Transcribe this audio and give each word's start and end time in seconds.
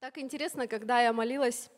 Так 0.00 0.18
интересно, 0.18 0.66
когда 0.66 1.00
я 1.02 1.12
молилась 1.12 1.70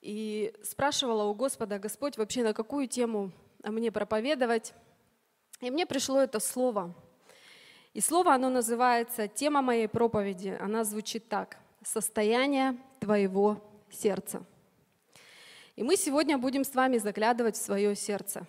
и 0.00 0.54
спрашивала 0.62 1.24
у 1.24 1.34
Господа, 1.34 1.78
Господь, 1.78 2.16
вообще 2.16 2.42
на 2.42 2.54
какую 2.54 2.86
тему 2.86 3.32
мне 3.62 3.90
проповедовать. 3.90 4.72
И 5.60 5.70
мне 5.70 5.84
пришло 5.84 6.20
это 6.20 6.40
слово. 6.40 6.94
И 7.92 8.00
слово, 8.00 8.34
оно 8.34 8.50
называется, 8.50 9.26
тема 9.26 9.62
моей 9.62 9.88
проповеди, 9.88 10.56
она 10.60 10.84
звучит 10.84 11.28
так. 11.28 11.58
Состояние 11.82 12.76
твоего 13.00 13.62
сердца. 13.90 14.44
И 15.76 15.82
мы 15.82 15.96
сегодня 15.96 16.38
будем 16.38 16.64
с 16.64 16.74
вами 16.74 16.96
заглядывать 16.96 17.54
в 17.54 17.62
свое 17.62 17.94
сердце. 17.94 18.46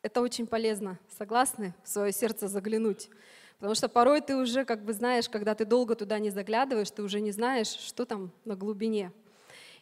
Это 0.00 0.20
очень 0.20 0.46
полезно. 0.46 0.96
Согласны? 1.18 1.74
В 1.82 1.88
свое 1.88 2.12
сердце 2.12 2.46
заглянуть. 2.46 3.10
Потому 3.56 3.74
что 3.74 3.88
порой 3.88 4.20
ты 4.20 4.36
уже, 4.36 4.64
как 4.64 4.84
бы 4.84 4.92
знаешь, 4.92 5.28
когда 5.28 5.56
ты 5.56 5.64
долго 5.64 5.96
туда 5.96 6.20
не 6.20 6.30
заглядываешь, 6.30 6.90
ты 6.92 7.02
уже 7.02 7.20
не 7.20 7.32
знаешь, 7.32 7.66
что 7.66 8.04
там 8.04 8.30
на 8.44 8.54
глубине. 8.54 9.10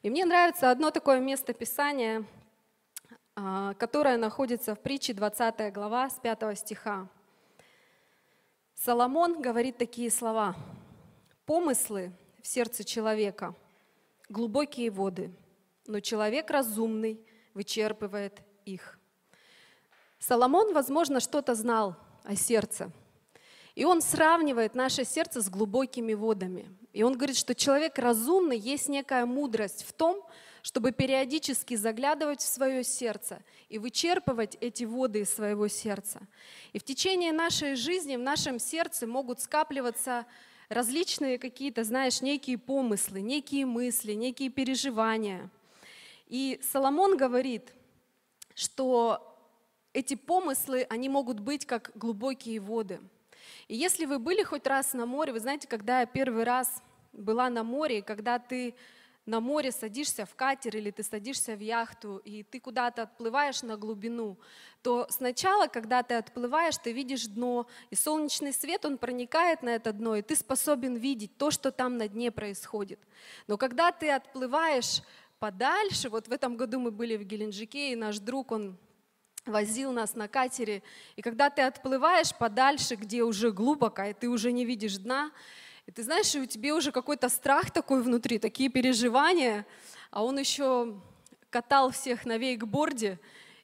И 0.03 0.09
мне 0.09 0.25
нравится 0.25 0.71
одно 0.71 0.91
такое 0.91 1.21
место 1.21 1.53
Писания, 1.53 2.25
а, 3.37 3.75
которое 3.75 4.17
находится 4.17 4.75
в 4.75 4.81
притче 4.81 5.13
20 5.13 5.71
глава 5.71 6.09
с 6.09 6.15
5 6.15 6.57
стиха. 6.59 7.09
Соломон 8.75 9.43
говорит 9.43 9.77
такие 9.77 10.11
слова. 10.11 10.57
«Помыслы 11.45 12.11
в 12.43 12.47
сердце 12.47 12.85
человека– 12.85 13.55
глубокие 14.31 14.91
воды, 14.91 15.31
но 15.89 16.01
человек 16.01 16.51
разумный 16.51 17.21
вычерпывает 17.55 18.41
их». 18.65 18.99
Соломон, 20.19 20.73
возможно, 20.73 21.21
что-то 21.21 21.55
знал 21.55 21.97
о 22.25 22.37
сердце– 22.37 22.93
и 23.79 23.85
он 23.85 24.03
сравнивает 24.03 24.75
наше 24.75 25.05
сердце 25.05 25.41
с 25.41 25.49
глубокими 25.49 26.13
водами. 26.13 26.69
И 26.93 27.05
он 27.05 27.13
говорит, 27.13 27.37
что 27.37 27.55
человек 27.55 27.97
разумный, 27.97 28.59
есть 28.59 28.89
некая 28.89 29.25
мудрость 29.25 29.85
в 29.87 29.93
том, 29.93 30.27
чтобы 30.63 30.91
периодически 30.91 31.77
заглядывать 31.77 32.41
в 32.41 32.49
свое 32.49 32.83
сердце 32.83 33.41
и 33.69 33.79
вычерпывать 33.79 34.57
эти 34.61 34.83
воды 34.83 35.21
из 35.21 35.33
своего 35.33 35.69
сердца. 35.69 36.27
И 36.73 36.81
в 36.81 36.83
течение 36.83 37.31
нашей 37.31 37.77
жизни 37.77 38.17
в 38.17 38.21
нашем 38.21 38.59
сердце 38.59 39.07
могут 39.07 39.41
скапливаться 39.41 40.27
различные 40.69 41.39
какие-то, 41.39 41.85
знаешь, 41.85 42.21
некие 42.21 42.59
помыслы, 42.59 43.21
некие 43.21 43.65
мысли, 43.65 44.15
некие 44.15 44.51
переживания. 44.51 45.51
И 46.29 46.61
Соломон 46.63 47.17
говорит, 47.17 47.75
что 48.55 49.37
эти 49.93 50.15
помыслы, 50.15 50.87
они 50.89 51.09
могут 51.09 51.41
быть 51.41 51.67
как 51.67 51.91
глубокие 51.95 52.61
воды– 52.61 53.01
и 53.69 53.77
если 53.77 54.07
вы 54.07 54.19
были 54.19 54.43
хоть 54.43 54.67
раз 54.67 54.93
на 54.93 55.07
море, 55.07 55.33
вы 55.33 55.41
знаете, 55.41 55.69
когда 55.69 56.01
я 56.01 56.07
первый 56.07 56.45
раз 56.45 56.83
была 57.13 57.51
на 57.51 57.63
море, 57.63 58.03
когда 58.03 58.39
ты 58.39 58.75
на 59.27 59.41
море 59.41 59.73
садишься 59.73 60.25
в 60.25 60.35
катер 60.35 60.75
или 60.75 60.91
ты 60.91 61.03
садишься 61.03 61.55
в 61.55 61.61
яхту, 61.61 62.17
и 62.25 62.43
ты 62.45 62.61
куда-то 62.61 63.03
отплываешь 63.03 63.63
на 63.63 63.77
глубину, 63.77 64.39
то 64.83 65.07
сначала, 65.11 65.67
когда 65.67 66.03
ты 66.03 66.15
отплываешь, 66.15 66.79
ты 66.79 66.93
видишь 66.93 67.27
дно, 67.27 67.67
и 67.91 67.95
солнечный 67.95 68.55
свет, 68.55 68.87
он 68.87 68.97
проникает 68.97 69.63
на 69.63 69.69
это 69.71 69.93
дно, 69.93 70.17
и 70.17 70.23
ты 70.23 70.35
способен 70.35 70.97
видеть 70.97 71.37
то, 71.37 71.51
что 71.51 71.71
там 71.71 71.99
на 71.99 72.09
дне 72.09 72.31
происходит. 72.31 73.01
Но 73.49 73.59
когда 73.59 73.93
ты 73.93 74.11
отплываешь 74.11 75.03
подальше, 75.39 76.09
вот 76.09 76.29
в 76.29 76.33
этом 76.33 76.57
году 76.57 76.81
мы 76.81 76.91
были 76.91 77.17
в 77.17 77.25
Геленджике, 77.25 77.93
и 77.93 77.97
наш 77.97 78.19
друг, 78.19 78.53
он 78.53 78.77
возил 79.47 79.93
нас 79.93 80.15
на 80.15 80.29
катере. 80.29 80.83
И 81.17 81.23
когда 81.23 81.51
ты 81.51 81.63
отплываешь 81.63 82.35
подальше, 82.35 82.97
где 82.97 83.23
уже 83.23 83.51
глубоко, 83.51 84.03
и 84.03 84.13
ты 84.13 84.29
уже 84.29 84.53
не 84.53 84.65
видишь 84.65 84.99
дна, 84.99 85.33
и 85.87 85.93
ты 85.93 86.03
знаешь, 86.03 86.35
и 86.35 86.41
у 86.41 86.47
тебя 86.47 86.75
уже 86.75 86.93
какой-то 86.93 87.29
страх 87.29 87.71
такой 87.71 88.03
внутри, 88.03 88.39
такие 88.39 88.69
переживания, 88.69 89.67
а 90.11 90.23
он 90.23 90.39
еще 90.39 91.01
катал 91.51 91.91
всех 91.91 92.27
на 92.27 92.37
вейкборде, 92.37 93.19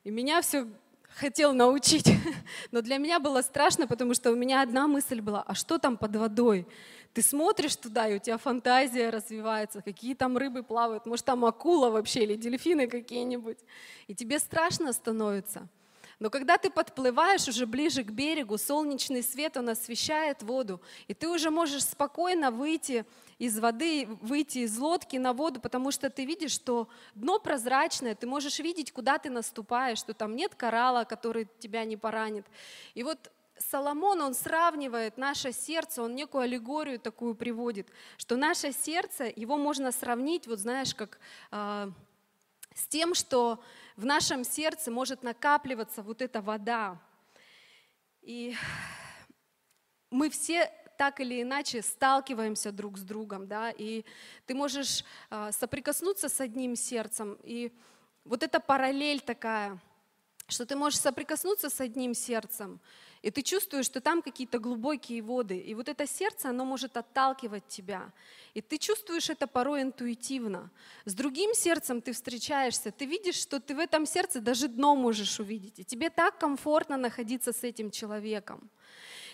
и 0.04 0.10
меня 0.10 0.40
все 0.40 0.66
хотел 1.16 1.52
научить. 1.52 2.10
Но 2.70 2.82
для 2.82 2.98
меня 2.98 3.19
было 3.20 3.42
страшно, 3.42 3.86
потому 3.86 4.14
что 4.14 4.32
у 4.32 4.36
меня 4.36 4.62
одна 4.62 4.86
мысль 4.86 5.20
была, 5.20 5.42
а 5.42 5.54
что 5.54 5.78
там 5.78 5.97
под 5.97 6.16
водой? 6.16 6.66
Ты 7.12 7.22
смотришь 7.22 7.76
туда, 7.76 8.08
и 8.08 8.16
у 8.16 8.19
тебя 8.19 8.38
фантазия 8.38 9.10
развивается, 9.10 9.82
какие 9.82 10.14
там 10.14 10.36
рыбы 10.36 10.64
плавают, 10.64 11.06
может 11.06 11.25
там 11.25 11.44
акула 11.44 11.91
вообще 11.91 12.25
или 12.25 12.34
дельфины 12.34 12.88
какие-нибудь. 12.88 13.58
И 14.08 14.14
тебе 14.14 14.38
страшно 14.41 14.92
становится. 14.92 15.69
Но 16.24 16.30
когда 16.30 16.56
ты 16.56 16.70
подплываешь 16.70 17.48
уже 17.48 17.66
ближе 17.66 18.02
к 18.02 18.10
берегу, 18.10 18.56
солнечный 18.56 19.22
свет, 19.22 19.58
он 19.58 19.68
освещает 19.68 20.42
воду, 20.42 20.80
и 21.06 21.12
ты 21.12 21.28
уже 21.28 21.50
можешь 21.50 21.84
спокойно 21.84 22.50
выйти 22.50 23.04
из 23.38 23.58
воды, 23.58 24.06
выйти 24.22 24.60
из 24.60 24.78
лодки 24.78 25.18
на 25.18 25.34
воду, 25.34 25.60
потому 25.60 25.90
что 25.90 26.08
ты 26.08 26.24
видишь, 26.24 26.52
что 26.52 26.88
дно 27.14 27.38
прозрачное, 27.38 28.14
ты 28.14 28.26
можешь 28.26 28.58
видеть, 28.58 28.90
куда 28.90 29.18
ты 29.18 29.28
наступаешь, 29.28 29.98
что 29.98 30.14
там 30.14 30.34
нет 30.34 30.54
коралла, 30.54 31.04
который 31.04 31.46
тебя 31.58 31.84
не 31.84 31.98
поранит. 31.98 32.46
И 32.94 33.02
вот 33.02 33.30
Соломон, 33.58 34.22
он 34.22 34.32
сравнивает 34.32 35.18
наше 35.18 35.52
сердце, 35.52 36.02
он 36.02 36.14
некую 36.14 36.44
аллегорию 36.44 36.98
такую 36.98 37.34
приводит, 37.34 37.88
что 38.16 38.36
наше 38.36 38.72
сердце, 38.72 39.30
его 39.36 39.58
можно 39.58 39.92
сравнить, 39.92 40.46
вот 40.46 40.58
знаешь, 40.58 40.94
как 40.94 41.18
э, 41.50 41.90
с 42.74 42.86
тем, 42.86 43.14
что 43.14 43.62
в 43.96 44.04
нашем 44.04 44.44
сердце 44.44 44.90
может 44.90 45.22
накапливаться 45.22 46.02
вот 46.02 46.20
эта 46.20 46.42
вода. 46.42 47.00
И 48.22 48.56
мы 50.10 50.30
все 50.30 50.70
так 50.96 51.20
или 51.20 51.42
иначе 51.42 51.82
сталкиваемся 51.82 52.72
друг 52.72 52.98
с 52.98 53.02
другом, 53.02 53.48
да, 53.48 53.70
и 53.70 54.04
ты 54.46 54.54
можешь 54.54 55.04
э, 55.30 55.50
соприкоснуться 55.52 56.28
с 56.28 56.40
одним 56.40 56.76
сердцем, 56.76 57.36
и 57.42 57.72
вот 58.24 58.42
эта 58.42 58.60
параллель 58.60 59.20
такая, 59.20 59.80
что 60.49 60.66
ты 60.66 60.77
можешь 60.77 61.00
соприкоснуться 61.00 61.71
с 61.71 61.81
одним 61.81 62.15
сердцем, 62.15 62.81
и 63.22 63.31
ты 63.31 63.41
чувствуешь, 63.41 63.87
что 63.87 64.03
там 64.03 64.21
какие-то 64.21 64.59
глубокие 64.59 65.22
воды. 65.22 65.59
И 65.59 65.75
вот 65.75 65.88
это 65.88 66.06
сердце, 66.06 66.50
оно 66.50 66.66
может 66.66 66.99
отталкивать 66.99 67.66
тебя. 67.66 68.12
И 68.53 68.60
ты 68.60 68.77
чувствуешь 68.77 69.31
это 69.31 69.47
порой 69.47 69.81
интуитивно. 69.81 70.71
С 71.06 71.15
другим 71.15 71.55
сердцем 71.55 72.03
ты 72.03 72.12
встречаешься, 72.12 72.91
ты 72.91 73.06
видишь, 73.06 73.37
что 73.37 73.60
ты 73.60 73.75
в 73.75 73.78
этом 73.78 74.05
сердце 74.05 74.41
даже 74.41 74.69
дно 74.69 74.94
можешь 74.94 75.41
увидеть. 75.41 75.78
И 75.78 75.84
тебе 75.84 76.10
так 76.10 76.38
комфортно 76.38 76.99
находиться 76.99 77.55
с 77.55 77.65
этим 77.65 77.91
человеком. 77.91 78.69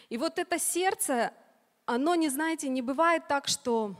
И 0.08 0.16
вот 0.16 0.38
это 0.38 0.60
сердце, 0.60 1.32
оно, 1.84 2.14
не 2.14 2.28
знаете, 2.28 2.68
не 2.68 2.82
бывает 2.82 3.26
так, 3.26 3.48
что 3.48 3.96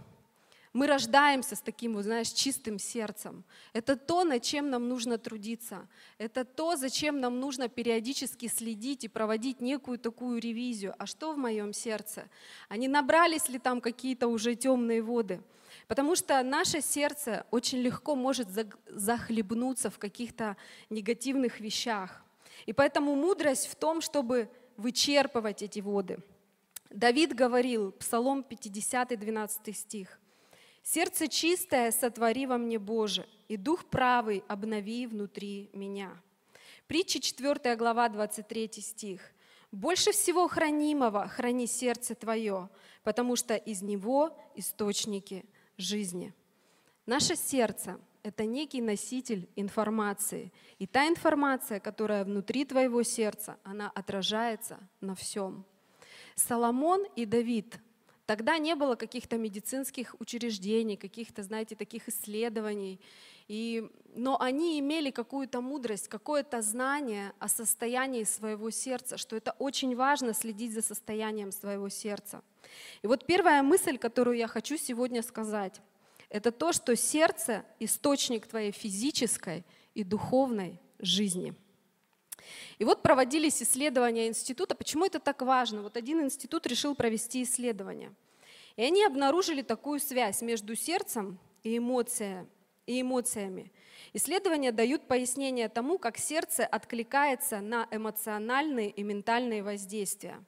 мы 0.73 0.87
рождаемся 0.87 1.57
с 1.57 1.61
таким, 1.61 1.95
вот, 1.95 2.05
знаешь, 2.05 2.29
чистым 2.29 2.79
сердцем. 2.79 3.45
Это 3.73 3.97
то, 3.97 4.23
над 4.23 4.43
чем 4.43 4.71
нам 4.71 4.89
нужно 4.89 5.19
трудиться. 5.19 5.89
Это 6.17 6.45
то, 6.45 6.77
зачем 6.77 7.21
нам 7.21 7.41
нужно 7.41 7.69
периодически 7.69 8.47
следить 8.47 9.03
и 9.05 9.09
проводить 9.09 9.61
некую 9.61 9.99
такую 9.99 10.41
ревизию. 10.41 10.95
А 10.99 11.07
что 11.07 11.33
в 11.33 11.39
моем 11.39 11.73
сердце? 11.73 12.29
А 12.69 12.77
не 12.77 12.87
набрались 12.87 13.49
ли 13.49 13.59
там 13.59 13.81
какие-то 13.81 14.29
уже 14.29 14.55
темные 14.55 15.03
воды? 15.03 15.43
Потому 15.89 16.15
что 16.15 16.41
наше 16.43 16.81
сердце 16.81 17.47
очень 17.51 17.79
легко 17.79 18.15
может 18.15 18.49
захлебнуться 18.87 19.91
в 19.91 19.99
каких-то 19.99 20.57
негативных 20.89 21.59
вещах. 21.59 22.23
И 22.67 22.73
поэтому 22.73 23.17
мудрость 23.17 23.67
в 23.67 23.75
том, 23.75 24.01
чтобы 24.01 24.49
вычерпывать 24.77 25.63
эти 25.63 25.81
воды. 25.81 26.19
Давид 26.91 27.35
говорил, 27.35 27.93
Псалом 27.93 28.43
50, 28.43 29.19
12 29.19 29.77
стих, 29.77 30.21
Сердце 30.83 31.29
чистое 31.29 31.91
сотвори 31.93 32.47
во 32.47 32.59
мне, 32.59 32.79
Боже, 32.79 33.27
и 33.49 33.57
дух 33.57 33.85
правый 33.85 34.43
обнови 34.49 35.07
внутри 35.07 35.71
меня. 35.73 36.21
Притча 36.87 37.21
4 37.21 37.77
глава, 37.77 38.09
23 38.09 38.71
стих. 38.81 39.21
Больше 39.71 40.11
всего 40.11 40.49
хранимого 40.49 41.29
храни 41.29 41.67
сердце 41.67 42.15
твое, 42.15 42.69
потому 43.05 43.37
что 43.37 43.55
из 43.55 43.83
него 43.83 44.37
источники 44.57 45.45
жизни. 45.77 46.35
Наше 47.07 47.37
сердце– 47.37 48.01
это 48.23 48.45
некий 48.45 48.81
носитель 48.81 49.49
информации. 49.57 50.53
И 50.79 50.87
та 50.87 51.07
информация, 51.07 51.79
которая 51.79 52.25
внутри 52.25 52.65
твоего 52.65 53.03
сердца, 53.05 53.59
она 53.63 53.91
отражается 53.95 54.79
на 55.01 55.15
всем. 55.15 55.65
Соломон 56.35 57.05
и 57.17 57.25
Давид 57.27 57.79
Тогда 58.31 58.59
не 58.59 58.77
было 58.77 58.95
каких-то 58.95 59.39
медицинских 59.39 60.15
учреждений, 60.21 60.97
каких-то, 60.97 61.43
знаете, 61.43 61.75
таких 61.75 62.09
исследований. 62.09 63.01
И, 63.49 63.91
но 64.15 64.41
они 64.41 64.79
имели 64.79 65.11
какую-то 65.11 65.61
мудрость, 65.61 66.07
какое-то 66.07 66.63
знание 66.63 67.33
о 67.41 67.49
состоянии 67.49 68.23
своего 68.23 68.71
сердца, 68.71 69.17
что 69.19 69.35
это 69.35 69.57
очень 69.59 69.97
важно 69.97 70.33
следить 70.33 70.73
за 70.75 70.81
состоянием 70.81 71.51
своего 71.51 71.89
сердца. 71.89 72.41
И 73.03 73.09
вот 73.09 73.27
первая 73.27 73.65
мысль, 73.65 73.99
которую 73.99 74.37
я 74.37 74.47
хочу 74.47 74.77
сегодня 74.77 75.25
сказать, 75.25 75.83
это 76.29 76.53
то, 76.53 76.73
что 76.73 76.95
сердце– 76.95 77.65
источник 77.81 78.47
твоей 78.47 78.71
физической 78.71 79.65
и 79.95 80.05
духовной 80.05 80.79
жизни. 81.01 81.53
И 82.79 82.85
вот 82.85 83.03
проводились 83.03 83.63
исследования 83.63 84.29
института. 84.29 84.75
Почему 84.75 85.05
это 85.05 85.19
так 85.19 85.43
важно? 85.43 85.83
Вот 85.83 85.97
один 85.97 86.21
институт 86.23 86.67
решил 86.67 86.95
провести 86.95 87.43
исследование. 87.43 88.13
И 88.77 88.83
они 88.83 89.05
обнаружили 89.05 89.63
такую 89.63 90.01
связь 90.01 90.43
между 90.43 90.75
сердцем 90.75 91.39
и, 91.63 91.77
эмоция, 91.77 92.47
и 92.87 93.01
эмоциями. 93.03 93.71
Исследования 94.13 94.73
дают 94.73 95.07
пояснение 95.07 95.69
тому, 95.69 95.99
как 95.99 96.19
сердце 96.19 96.67
откликается 96.67 97.61
на 97.61 97.87
эмоциональные 97.91 98.91
и 98.91 99.03
ментальные 99.03 99.63
воздействия. 99.63 100.43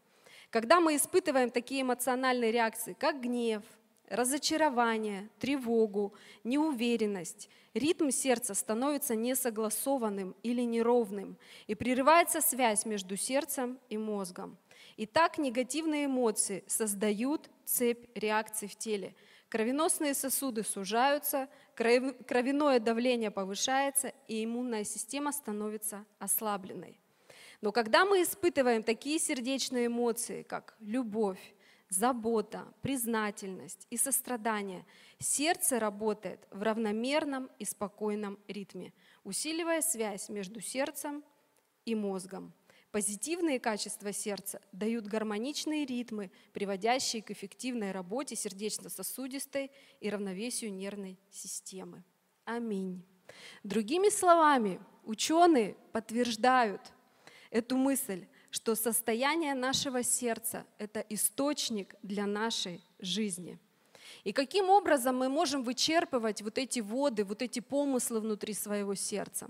Когда 0.51 0.81
мы 0.81 0.97
испытываем 0.97 1.51
такие 1.51 1.83
эмоциональные 1.83 2.53
реакции, 2.53 2.97
как 2.99 3.21
гнев, 3.21 3.63
разочарование, 4.13 5.31
тревогу, 5.39 6.13
неуверенность, 6.45 7.49
ритм 7.73 8.11
сердца 8.11 8.53
становится 8.53 9.15
несогласованным 9.15 10.37
или 10.43 10.61
неровным, 10.61 11.39
и 11.67 11.75
прерывается 11.75 12.43
связь 12.43 12.85
между 12.85 13.17
сердцем 13.17 13.79
и 13.89 13.97
мозгом. 13.97 14.59
И 14.99 15.07
так 15.07 15.39
негативные 15.39 16.05
эмоции 16.05 16.63
создают 16.67 17.49
цепь 17.65 18.07
реакций 18.15 18.69
в 18.69 18.77
теле. 18.77 19.15
Кровеносные 19.49 20.13
сосуды 20.13 20.63
сужаются, 20.63 21.49
кровяное 21.75 22.81
давление 22.81 23.31
повышается, 23.31 24.13
и 24.29 24.45
иммунная 24.45 24.85
система 24.85 25.33
становится 25.33 26.05
ослабленной. 26.19 26.99
Но 27.63 27.73
когда 27.73 28.05
мы 28.05 28.23
испытываем 28.23 28.83
такие 28.83 29.19
сердечные 29.19 29.87
эмоции, 29.87 30.43
как 30.43 30.75
любовь, 30.81 31.55
забота, 31.93 32.73
признательность 32.81 33.87
и 33.91 33.97
сострадание, 33.97 34.87
сердце 35.19 35.79
работает 35.79 36.47
в 36.51 36.63
равномерном 36.63 37.51
и 37.59 37.65
спокойном 37.65 38.39
ритме, 38.49 38.93
усиливая 39.25 39.83
связь 39.83 40.29
между 40.29 40.61
сердцем 40.61 41.23
и 41.85 41.95
мозгом. 41.95 42.53
Позитивные 42.91 43.59
качества 43.59 44.13
сердца 44.13 44.61
дают 44.73 45.07
гармоничные 45.07 45.87
ритмы, 45.87 46.31
приводящие 46.53 47.23
к 47.23 47.31
эффективной 47.31 47.93
работе 47.93 48.37
сердечно-сосудистой 48.37 49.71
и 50.01 50.11
равновесию 50.11 50.73
нервной 50.73 51.19
системы. 51.31 52.05
Аминь. 52.45 53.03
Другими 53.63 54.11
словами, 54.11 54.81
ученые 55.05 55.77
подтверждают 55.93 56.93
эту 57.51 57.77
мысль, 57.77 58.27
что 58.53 58.75
состояние 58.75 59.55
нашего 59.55 60.03
сердца– 60.03 60.67
это 60.79 61.01
источник 61.09 61.95
для 62.03 62.27
нашей 62.27 62.85
жизни. 62.99 63.59
И 64.25 64.33
каким 64.33 64.69
образом 64.69 65.17
мы 65.17 65.31
можем 65.31 65.63
вычерпывать 65.63 66.43
вот 66.43 66.59
эти 66.59 66.81
воды, 66.81 67.25
вот 67.25 67.41
эти 67.41 67.61
помыслы 67.61 68.21
внутри 68.21 68.53
своего 68.53 68.95
сердца? 68.95 69.49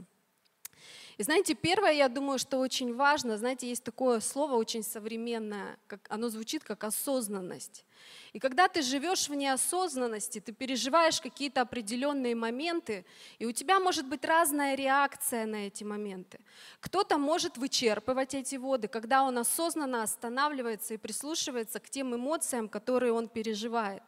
И 1.19 1.25
знаете, 1.25 1.55
первое, 1.55 1.93
я 1.93 2.09
думаю, 2.09 2.39
что 2.39 2.59
очень 2.59 2.95
важно, 2.95 3.37
знаете, 3.37 3.69
есть 3.69 3.83
такое 3.83 4.21
слово 4.21 4.55
очень 4.55 4.85
современное, 4.85 5.79
как, 5.89 6.07
оно 6.09 6.29
звучит 6.29 6.63
как 6.63 6.85
осознанность. 6.85 7.85
И 8.33 8.39
когда 8.39 8.67
ты 8.69 8.81
живешь 8.81 9.29
в 9.29 9.35
неосознанности, 9.35 10.41
ты 10.41 10.53
переживаешь 10.53 11.21
какие-то 11.21 11.61
определенные 11.61 12.35
моменты, 12.35 13.05
и 13.39 13.45
у 13.45 13.53
тебя 13.53 13.79
может 13.79 14.07
быть 14.07 14.25
разная 14.25 14.75
реакция 14.75 15.45
на 15.45 15.67
эти 15.67 15.85
моменты. 15.85 16.39
Кто-то 16.81 17.19
может 17.19 17.59
вычерпывать 17.59 18.35
эти 18.35 18.57
воды, 18.57 18.89
когда 18.89 19.23
он 19.23 19.37
осознанно 19.39 20.03
останавливается 20.03 20.95
и 20.95 20.97
прислушивается 20.97 21.79
к 21.79 21.91
тем 21.91 22.15
эмоциям, 22.15 22.69
которые 22.69 23.13
он 23.13 23.29
переживает. 23.29 24.03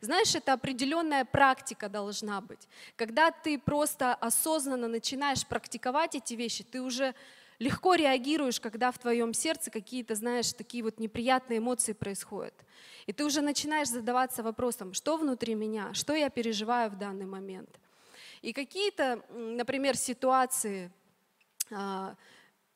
Знаешь, 0.00 0.34
это 0.34 0.54
определенная 0.54 1.24
практика 1.24 1.88
должна 1.88 2.40
быть. 2.40 2.66
Когда 2.96 3.30
ты 3.30 3.58
просто 3.58 4.14
осознанно 4.14 4.88
начинаешь 4.88 5.46
практиковать 5.46 6.14
эти 6.14 6.34
вещи, 6.34 6.64
ты 6.64 6.80
уже 6.80 7.14
легко 7.58 7.94
реагируешь, 7.94 8.60
когда 8.60 8.90
в 8.90 8.98
твоем 8.98 9.32
сердце 9.32 9.70
какие-то, 9.70 10.14
знаешь, 10.14 10.52
такие 10.52 10.82
вот 10.82 10.98
неприятные 10.98 11.58
эмоции 11.58 11.92
происходят. 11.92 12.54
И 13.06 13.12
ты 13.12 13.24
уже 13.24 13.40
начинаешь 13.40 13.88
задаваться 13.88 14.42
вопросом, 14.42 14.92
что 14.92 15.16
внутри 15.16 15.54
меня, 15.54 15.94
что 15.94 16.14
я 16.14 16.28
переживаю 16.28 16.90
в 16.90 16.96
данный 16.96 17.26
момент. 17.26 17.70
И 18.42 18.52
какие-то, 18.52 19.22
например, 19.30 19.96
ситуации, 19.96 20.92
а, 21.70 22.16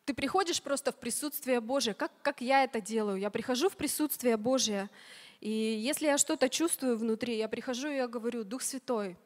ты 0.04 0.14
приходишь 0.14 0.62
просто 0.62 0.92
в 0.92 0.96
присутствие 0.96 1.60
Божие, 1.60 1.94
как, 1.94 2.12
как 2.22 2.40
я 2.40 2.64
это 2.64 2.80
делаю. 2.80 3.18
Я 3.18 3.30
прихожу 3.30 3.68
в 3.68 3.76
присутствие 3.76 4.36
Божие, 4.36 4.88
и 5.40 5.50
если 5.50 6.06
я 6.06 6.18
что-то 6.18 6.48
чувствую 6.48 6.96
внутри, 6.98 7.36
я 7.36 7.48
прихожу 7.48 7.88
и 7.88 7.96
я 7.96 8.08
говорю, 8.08 8.44
Дух 8.44 8.62
Святой, 8.62 9.16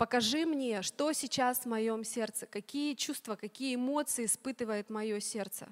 покажи 0.00 0.46
мне, 0.46 0.80
что 0.80 1.12
сейчас 1.12 1.58
в 1.58 1.66
моем 1.66 2.04
сердце, 2.04 2.46
какие 2.46 2.94
чувства, 2.94 3.36
какие 3.36 3.74
эмоции 3.74 4.24
испытывает 4.24 4.88
мое 4.88 5.20
сердце. 5.20 5.68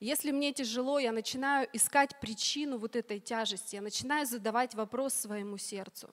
Если 0.00 0.30
мне 0.30 0.54
тяжело, 0.54 0.98
я 0.98 1.12
начинаю 1.12 1.68
искать 1.74 2.18
причину 2.20 2.78
вот 2.78 2.96
этой 2.96 3.20
тяжести, 3.20 3.74
я 3.74 3.82
начинаю 3.82 4.24
задавать 4.24 4.74
вопрос 4.74 5.12
своему 5.12 5.58
сердцу. 5.58 6.08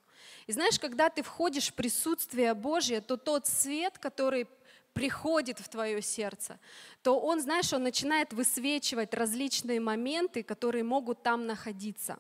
И 0.45 0.51
знаешь, 0.51 0.77
когда 0.77 1.07
ты 1.09 1.23
входишь 1.23 1.69
в 1.69 1.73
присутствие 1.73 2.53
Божье, 2.53 2.99
то 2.99 3.15
тот 3.15 3.47
свет, 3.47 3.97
который 3.97 4.47
приходит 4.91 5.59
в 5.59 5.69
твое 5.69 6.01
сердце, 6.01 6.59
то 7.01 7.17
он, 7.17 7.39
знаешь, 7.39 7.71
он 7.71 7.81
начинает 7.81 8.33
высвечивать 8.33 9.13
различные 9.13 9.79
моменты, 9.79 10.43
которые 10.43 10.83
могут 10.83 11.23
там 11.23 11.45
находиться. 11.45 12.17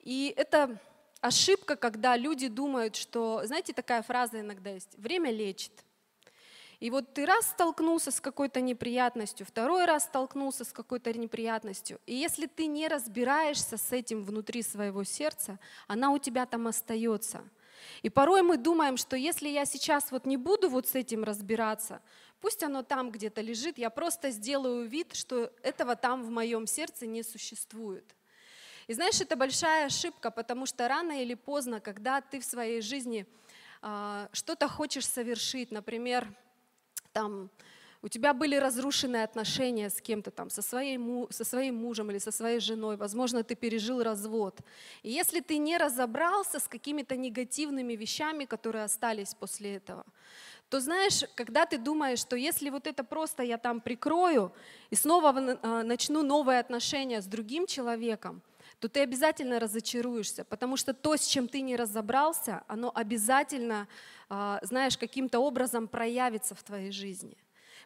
И 0.00 0.34
это 0.36 0.78
ошибка, 1.20 1.76
когда 1.76 2.16
люди 2.16 2.48
думают, 2.48 2.96
что, 2.96 3.42
знаете, 3.44 3.72
такая 3.72 4.02
фраза 4.02 4.40
иногда 4.40 4.70
есть, 4.70 4.96
время 4.96 5.30
лечит. 5.30 5.72
И 6.80 6.90
вот 6.90 7.12
ты 7.12 7.26
раз 7.26 7.50
столкнулся 7.50 8.10
с 8.10 8.22
какой-то 8.22 8.62
неприятностью, 8.62 9.46
второй 9.46 9.84
раз 9.84 10.04
столкнулся 10.04 10.64
с 10.64 10.72
какой-то 10.72 11.12
неприятностью. 11.12 12.00
И 12.06 12.14
если 12.14 12.46
ты 12.46 12.66
не 12.66 12.88
разбираешься 12.88 13.76
с 13.76 13.92
этим 13.92 14.24
внутри 14.24 14.62
своего 14.62 15.04
сердца, 15.04 15.58
она 15.88 16.10
у 16.10 16.18
тебя 16.18 16.46
там 16.46 16.66
остается. 16.66 17.42
И 18.02 18.08
порой 18.08 18.42
мы 18.42 18.56
думаем, 18.56 18.96
что 18.96 19.14
если 19.14 19.48
я 19.48 19.66
сейчас 19.66 20.10
вот 20.10 20.24
не 20.24 20.38
буду 20.38 20.70
вот 20.70 20.88
с 20.88 20.94
этим 20.94 21.22
разбираться, 21.22 22.00
пусть 22.40 22.62
оно 22.62 22.82
там 22.82 23.10
где-то 23.10 23.42
лежит, 23.42 23.76
я 23.76 23.90
просто 23.90 24.30
сделаю 24.30 24.86
вид, 24.88 25.14
что 25.14 25.52
этого 25.62 25.96
там 25.96 26.22
в 26.22 26.30
моем 26.30 26.66
сердце 26.66 27.06
не 27.06 27.22
существует. 27.22 28.14
И 28.90 28.92
знаешь, 28.92 29.20
это 29.20 29.36
большая 29.36 29.86
ошибка, 29.86 30.32
потому 30.32 30.66
что 30.66 30.88
рано 30.88 31.22
или 31.22 31.34
поздно, 31.34 31.78
когда 31.78 32.20
ты 32.20 32.40
в 32.40 32.44
своей 32.44 32.80
жизни 32.82 33.24
э, 33.82 34.26
что-то 34.32 34.66
хочешь 34.66 35.06
совершить, 35.06 35.70
например, 35.70 36.26
там 37.12 37.50
у 38.02 38.08
тебя 38.08 38.34
были 38.34 38.56
разрушены 38.56 39.22
отношения 39.22 39.90
с 39.90 40.00
кем-то 40.00 40.32
там, 40.32 40.50
со, 40.50 40.60
своей, 40.60 40.98
со 41.30 41.44
своим 41.44 41.76
мужем 41.76 42.10
или 42.10 42.18
со 42.18 42.32
своей 42.32 42.58
женой, 42.58 42.96
возможно, 42.96 43.44
ты 43.44 43.54
пережил 43.54 44.02
развод. 44.02 44.58
И 45.04 45.12
если 45.12 45.38
ты 45.38 45.58
не 45.58 45.78
разобрался 45.78 46.58
с 46.58 46.66
какими-то 46.66 47.16
негативными 47.16 47.92
вещами, 47.92 48.44
которые 48.44 48.82
остались 48.82 49.34
после 49.34 49.76
этого, 49.76 50.04
то 50.68 50.80
знаешь, 50.80 51.22
когда 51.36 51.64
ты 51.64 51.78
думаешь, 51.78 52.18
что 52.18 52.34
если 52.34 52.70
вот 52.70 52.88
это 52.88 53.04
просто 53.04 53.44
я 53.44 53.56
там 53.56 53.80
прикрою 53.80 54.52
и 54.90 54.96
снова 54.96 55.28
а, 55.62 55.84
начну 55.84 56.24
новые 56.24 56.58
отношения 56.58 57.22
с 57.22 57.26
другим 57.26 57.68
человеком, 57.68 58.42
то 58.80 58.88
ты 58.88 59.00
обязательно 59.00 59.60
разочаруешься, 59.60 60.44
потому 60.44 60.76
что 60.76 60.94
то, 60.94 61.16
с 61.16 61.26
чем 61.26 61.48
ты 61.48 61.60
не 61.60 61.76
разобрался, 61.76 62.64
оно 62.66 62.90
обязательно 62.94 63.86
а, 64.30 64.58
знаешь, 64.62 64.96
каким-то 64.96 65.40
образом 65.40 65.86
проявится 65.86 66.54
в 66.54 66.62
твоей 66.62 66.92
жизни. 66.92 67.36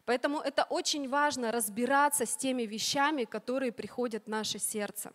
Поэтому 0.05 0.39
это 0.39 0.63
очень 0.63 1.09
важно 1.09 1.51
разбираться 1.51 2.25
с 2.25 2.37
теми 2.37 2.63
вещами, 2.63 3.25
которые 3.25 3.71
приходят 3.71 4.25
в 4.25 4.29
наше 4.29 4.59
сердце. 4.59 5.11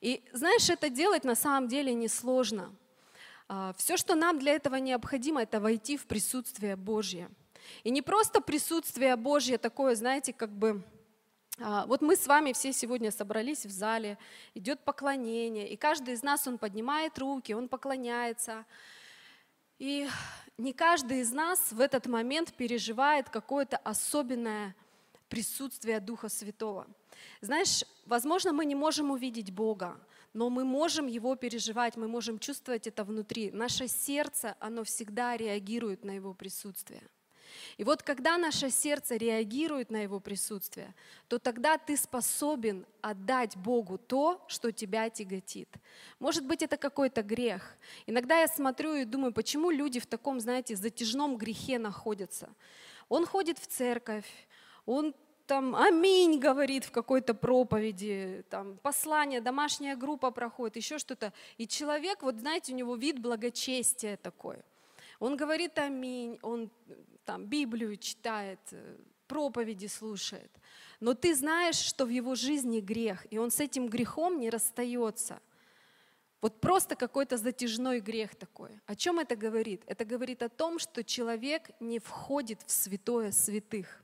И 0.00 0.24
знаешь, 0.32 0.70
это 0.70 0.88
делать 0.88 1.24
на 1.24 1.34
самом 1.34 1.68
деле 1.68 1.92
несложно. 1.94 2.74
А, 3.48 3.74
Все, 3.76 3.96
что 3.96 4.14
нам 4.14 4.38
для 4.38 4.52
этого 4.52 4.76
необходимо, 4.76 5.42
это 5.42 5.60
войти 5.60 5.96
в 5.96 6.06
присутствие 6.06 6.76
Божье. 6.76 7.28
И 7.84 7.90
не 7.90 8.02
просто 8.02 8.40
присутствие 8.40 9.14
Божье 9.16 9.58
такое, 9.58 9.94
знаете, 9.94 10.32
как 10.32 10.50
бы 10.50 10.82
вот 11.58 12.02
мы 12.02 12.16
с 12.16 12.26
вами 12.26 12.52
все 12.52 12.72
сегодня 12.72 13.10
собрались 13.10 13.64
в 13.64 13.70
зале, 13.70 14.18
идет 14.54 14.80
поклонение, 14.80 15.68
и 15.68 15.76
каждый 15.76 16.14
из 16.14 16.22
нас, 16.22 16.46
он 16.46 16.58
поднимает 16.58 17.18
руки, 17.18 17.52
он 17.52 17.68
поклоняется. 17.68 18.64
И 19.78 20.08
не 20.58 20.72
каждый 20.72 21.20
из 21.20 21.32
нас 21.32 21.72
в 21.72 21.80
этот 21.80 22.06
момент 22.06 22.52
переживает 22.54 23.28
какое-то 23.28 23.76
особенное 23.78 24.74
присутствие 25.28 26.00
Духа 26.00 26.28
Святого. 26.28 26.86
Знаешь, 27.40 27.84
возможно, 28.06 28.52
мы 28.52 28.64
не 28.64 28.74
можем 28.74 29.10
увидеть 29.10 29.52
Бога, 29.52 29.98
но 30.32 30.50
мы 30.50 30.64
можем 30.64 31.06
Его 31.06 31.36
переживать, 31.36 31.96
мы 31.96 32.08
можем 32.08 32.38
чувствовать 32.38 32.86
это 32.86 33.04
внутри. 33.04 33.50
Наше 33.50 33.88
сердце, 33.88 34.56
оно 34.60 34.84
всегда 34.84 35.36
реагирует 35.36 36.04
на 36.04 36.12
Его 36.12 36.34
присутствие. 36.34 37.02
И 37.76 37.84
вот 37.84 38.02
когда 38.02 38.38
наше 38.38 38.70
сердце 38.70 39.16
реагирует 39.16 39.90
на 39.90 39.98
Его 39.98 40.20
присутствие, 40.20 40.94
то 41.28 41.38
тогда 41.38 41.78
ты 41.78 41.96
способен 41.96 42.86
отдать 43.00 43.56
Богу 43.56 43.98
то, 43.98 44.44
что 44.48 44.72
тебя 44.72 45.10
тяготит. 45.10 45.68
Может 46.18 46.46
быть, 46.46 46.62
это 46.62 46.76
какой-то 46.76 47.22
грех. 47.22 47.76
Иногда 48.06 48.40
я 48.40 48.48
смотрю 48.48 48.94
и 48.94 49.04
думаю, 49.04 49.32
почему 49.32 49.70
люди 49.70 50.00
в 50.00 50.06
таком, 50.06 50.40
знаете, 50.40 50.76
затяжном 50.76 51.36
грехе 51.36 51.78
находятся. 51.78 52.48
Он 53.08 53.26
ходит 53.26 53.58
в 53.58 53.66
церковь, 53.66 54.26
он 54.86 55.14
там 55.46 55.76
аминь 55.76 56.38
говорит 56.38 56.84
в 56.84 56.90
какой-то 56.90 57.34
проповеди, 57.34 58.44
там 58.48 58.78
послание, 58.78 59.40
домашняя 59.40 59.96
группа 59.96 60.30
проходит, 60.30 60.76
еще 60.76 60.98
что-то. 60.98 61.32
И 61.58 61.66
человек, 61.66 62.22
вот 62.22 62.36
знаете, 62.36 62.72
у 62.72 62.76
него 62.76 62.96
вид 62.96 63.18
благочестия 63.18 64.16
такой. 64.16 64.56
Он 65.18 65.36
говорит 65.36 65.78
аминь, 65.78 66.38
он 66.42 66.70
там 67.24 67.46
Библию 67.46 67.96
читает, 67.96 68.60
э, 68.72 68.96
проповеди 69.26 69.86
слушает. 69.86 70.50
Но 71.00 71.14
ты 71.14 71.34
знаешь, 71.34 71.76
что 71.76 72.04
в 72.04 72.08
его 72.08 72.34
жизни 72.34 72.80
грех, 72.80 73.26
и 73.30 73.38
он 73.38 73.50
с 73.50 73.60
этим 73.60 73.88
грехом 73.88 74.38
не 74.38 74.50
расстается. 74.50 75.40
Вот 76.40 76.60
просто 76.60 76.94
какой-то 76.94 77.38
затяжной 77.38 78.00
грех 78.00 78.34
такой. 78.34 78.78
О 78.86 78.94
чем 78.94 79.18
это 79.18 79.34
говорит? 79.34 79.82
Это 79.86 80.04
говорит 80.04 80.42
о 80.42 80.50
том, 80.50 80.78
что 80.78 81.02
человек 81.02 81.70
не 81.80 81.98
входит 81.98 82.60
в 82.66 82.70
святое 82.70 83.32
святых. 83.32 84.03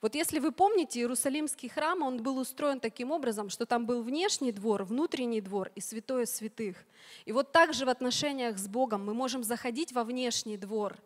Вот 0.00 0.14
если 0.14 0.38
вы 0.38 0.52
помните, 0.52 1.00
Иерусалимский 1.00 1.68
храм, 1.68 2.02
он 2.02 2.22
был 2.22 2.38
устроен 2.38 2.80
таким 2.80 3.10
образом, 3.10 3.48
что 3.48 3.66
там 3.66 3.86
был 3.86 4.02
внешний 4.02 4.52
двор, 4.52 4.84
внутренний 4.84 5.40
двор 5.40 5.70
и 5.74 5.80
святое 5.80 6.26
святых. 6.26 6.76
И 7.24 7.32
вот 7.32 7.52
так 7.52 7.74
же 7.74 7.86
в 7.86 7.88
отношениях 7.88 8.58
с 8.58 8.68
Богом 8.68 9.04
мы 9.04 9.14
можем 9.14 9.42
заходить 9.42 9.92
во 9.92 10.04
внешний 10.04 10.56
двор. 10.56 10.96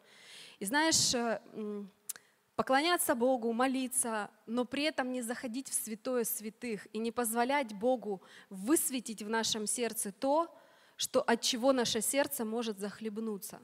И 0.59 0.65
знаешь, 0.65 1.15
э, 1.15 1.41
поклоняться 2.57 3.15
Богу, 3.15 3.53
молиться, 3.53 4.31
но 4.47 4.65
при 4.65 4.83
этом 4.83 5.13
не 5.13 5.23
заходить 5.23 5.69
в 5.69 5.75
святое 5.75 6.25
святых 6.25 6.89
и 6.93 6.99
не 6.99 7.13
позволять 7.13 7.73
Богу 7.73 8.21
высветить 8.51 9.23
в 9.23 9.29
нашем 9.29 9.67
сердце 9.69 10.11
то, 10.11 10.53
что, 10.97 11.23
от 11.23 11.41
чего 11.41 11.73
наше 11.73 12.01
сердце 12.01 12.45
может 12.45 12.81
захлебнуться. 12.81 13.61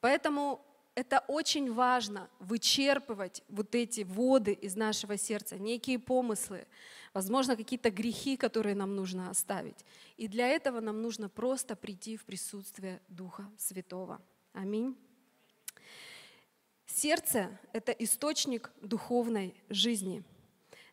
Поэтому 0.00 0.60
это 0.94 1.24
очень 1.28 1.72
важно, 1.72 2.28
вычерпывать 2.38 3.42
вот 3.48 3.74
эти 3.74 4.02
воды 4.02 4.52
из 4.52 4.76
нашего 4.76 5.16
сердца, 5.16 5.58
некие 5.58 5.98
помыслы, 5.98 6.66
возможно, 7.12 7.56
какие-то 7.56 7.90
грехи, 7.90 8.36
которые 8.36 8.74
нам 8.74 8.94
нужно 8.94 9.30
оставить. 9.30 9.84
И 10.16 10.28
для 10.28 10.48
этого 10.48 10.80
нам 10.80 11.02
нужно 11.02 11.28
просто 11.28 11.74
прийти 11.76 12.16
в 12.16 12.24
присутствие 12.24 13.00
Духа 13.08 13.50
Святого. 13.58 14.20
Аминь. 14.52 14.96
Сердце— 16.86 17.58
это 17.72 17.92
источник 17.92 18.70
духовной 18.80 19.54
жизни. 19.68 20.22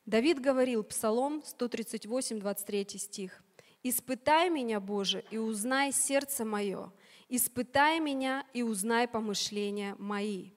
Давид 0.05 0.39
говорил, 0.39 0.83
Псалом 0.83 1.43
138, 1.45 2.39
23 2.39 2.97
стих, 2.97 3.43
«Испытай 3.83 4.49
меня, 4.49 4.79
Боже, 4.79 5.23
и 5.31 5.37
узнай 5.37 5.91
сердце 5.91 6.43
мое, 6.43 6.91
испытай 7.31 7.99
меня 7.99 8.45
и 8.53 8.61
узнай 8.61 9.07
помышления 9.07 9.95
мои. 9.97 10.51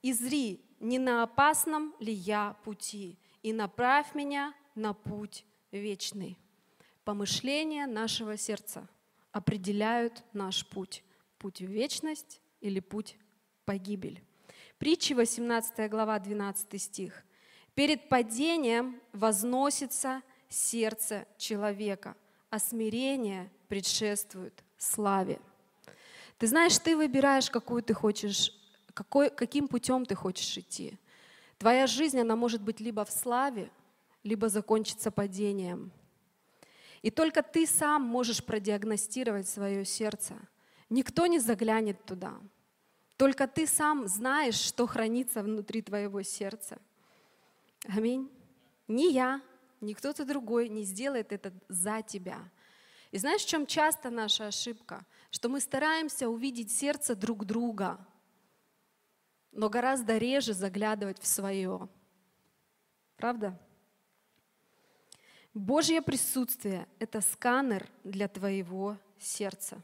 И 0.00 0.12
зри, 0.12 0.64
не 0.78 0.98
на 0.98 1.24
опасном 1.24 1.94
ли 1.98 2.12
я 2.12 2.56
пути, 2.64 3.18
и 3.42 3.52
направь 3.52 4.14
меня 4.14 4.54
на 4.74 4.94
путь 4.94 5.44
вечный». 5.72 6.38
Помышления 7.04 7.86
нашего 7.86 8.36
сердца 8.36 8.88
определяют 9.32 10.22
наш 10.32 10.66
путь. 10.66 11.02
Путь 11.38 11.60
в 11.60 11.66
вечность 11.66 12.40
или 12.60 12.78
путь 12.78 13.16
погибель. 13.64 14.22
Притчи 14.78 15.14
18 15.14 15.90
глава 15.90 16.18
12 16.18 16.80
стих. 16.80 17.24
«Перед 17.74 18.08
падением 18.08 19.00
возносится 19.12 20.22
сердце 20.48 21.26
человека, 21.36 22.16
а 22.50 22.60
смирение 22.60 23.50
предшествует 23.68 24.62
славе». 24.78 25.40
Ты 26.40 26.46
знаешь, 26.46 26.78
ты 26.78 26.96
выбираешь, 26.96 27.50
какую 27.50 27.82
ты 27.82 27.92
хочешь, 27.92 28.50
какой, 28.94 29.28
каким 29.28 29.68
путем 29.68 30.06
ты 30.06 30.14
хочешь 30.14 30.56
идти. 30.56 30.98
Твоя 31.58 31.86
жизнь, 31.86 32.18
она 32.18 32.34
может 32.34 32.62
быть 32.62 32.80
либо 32.80 33.04
в 33.04 33.10
славе, 33.10 33.70
либо 34.22 34.48
закончиться 34.48 35.10
падением. 35.10 35.92
И 37.02 37.10
только 37.10 37.42
ты 37.42 37.66
сам 37.66 38.00
можешь 38.00 38.42
продиагностировать 38.42 39.50
свое 39.50 39.84
сердце. 39.84 40.34
Никто 40.88 41.26
не 41.26 41.38
заглянет 41.38 42.02
туда. 42.06 42.32
Только 43.18 43.46
ты 43.46 43.66
сам 43.66 44.08
знаешь, 44.08 44.54
что 44.54 44.86
хранится 44.86 45.42
внутри 45.42 45.82
твоего 45.82 46.22
сердца. 46.22 46.78
Аминь. 47.86 48.30
Ни 48.88 49.12
я, 49.12 49.42
ни 49.82 49.92
кто-то 49.92 50.24
другой 50.24 50.70
не 50.70 50.84
сделает 50.84 51.32
это 51.32 51.52
за 51.68 52.00
тебя. 52.00 52.38
И 53.10 53.18
знаешь, 53.18 53.42
в 53.42 53.48
чем 53.48 53.66
часто 53.66 54.10
наша 54.10 54.46
ошибка? 54.46 55.04
Что 55.30 55.48
мы 55.48 55.60
стараемся 55.60 56.28
увидеть 56.28 56.70
сердце 56.70 57.16
друг 57.16 57.44
друга, 57.44 57.98
но 59.52 59.68
гораздо 59.68 60.16
реже 60.16 60.52
заглядывать 60.52 61.20
в 61.20 61.26
свое. 61.26 61.88
Правда? 63.16 63.58
Божье 65.52 66.00
присутствие— 66.00 66.86
это 67.00 67.20
сканер 67.20 67.88
для 68.04 68.28
твоего 68.28 68.96
сердца. 69.18 69.82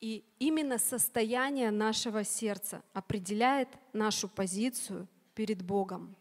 И 0.00 0.24
именно 0.38 0.78
состояние 0.78 1.70
нашего 1.70 2.24
сердца 2.24 2.82
определяет 2.92 3.68
нашу 3.92 4.28
позицию 4.28 5.08
перед 5.34 5.62
Богом. 5.62 6.16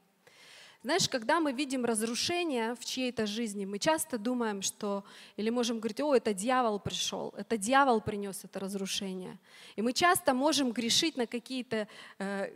Знаешь, 0.83 1.07
когда 1.07 1.39
мы 1.39 1.53
видим 1.53 1.85
разрушение 1.85 2.73
в 2.73 2.83
чьей-то 2.83 3.27
жизни, 3.27 3.65
мы 3.65 3.77
часто 3.77 4.17
думаем, 4.17 4.63
что, 4.63 5.03
или 5.37 5.51
можем 5.51 5.79
говорить, 5.79 6.01
о, 6.01 6.15
это 6.15 6.33
дьявол 6.33 6.79
пришел, 6.79 7.33
это 7.37 7.55
дьявол 7.55 8.01
принес 8.01 8.43
это 8.43 8.59
разрушение. 8.59 9.37
И 9.75 9.83
мы 9.83 9.93
часто 9.93 10.33
можем 10.33 10.71
грешить 10.71 11.17
на 11.17 11.27
какие-то 11.27 11.87
э, 12.17 12.51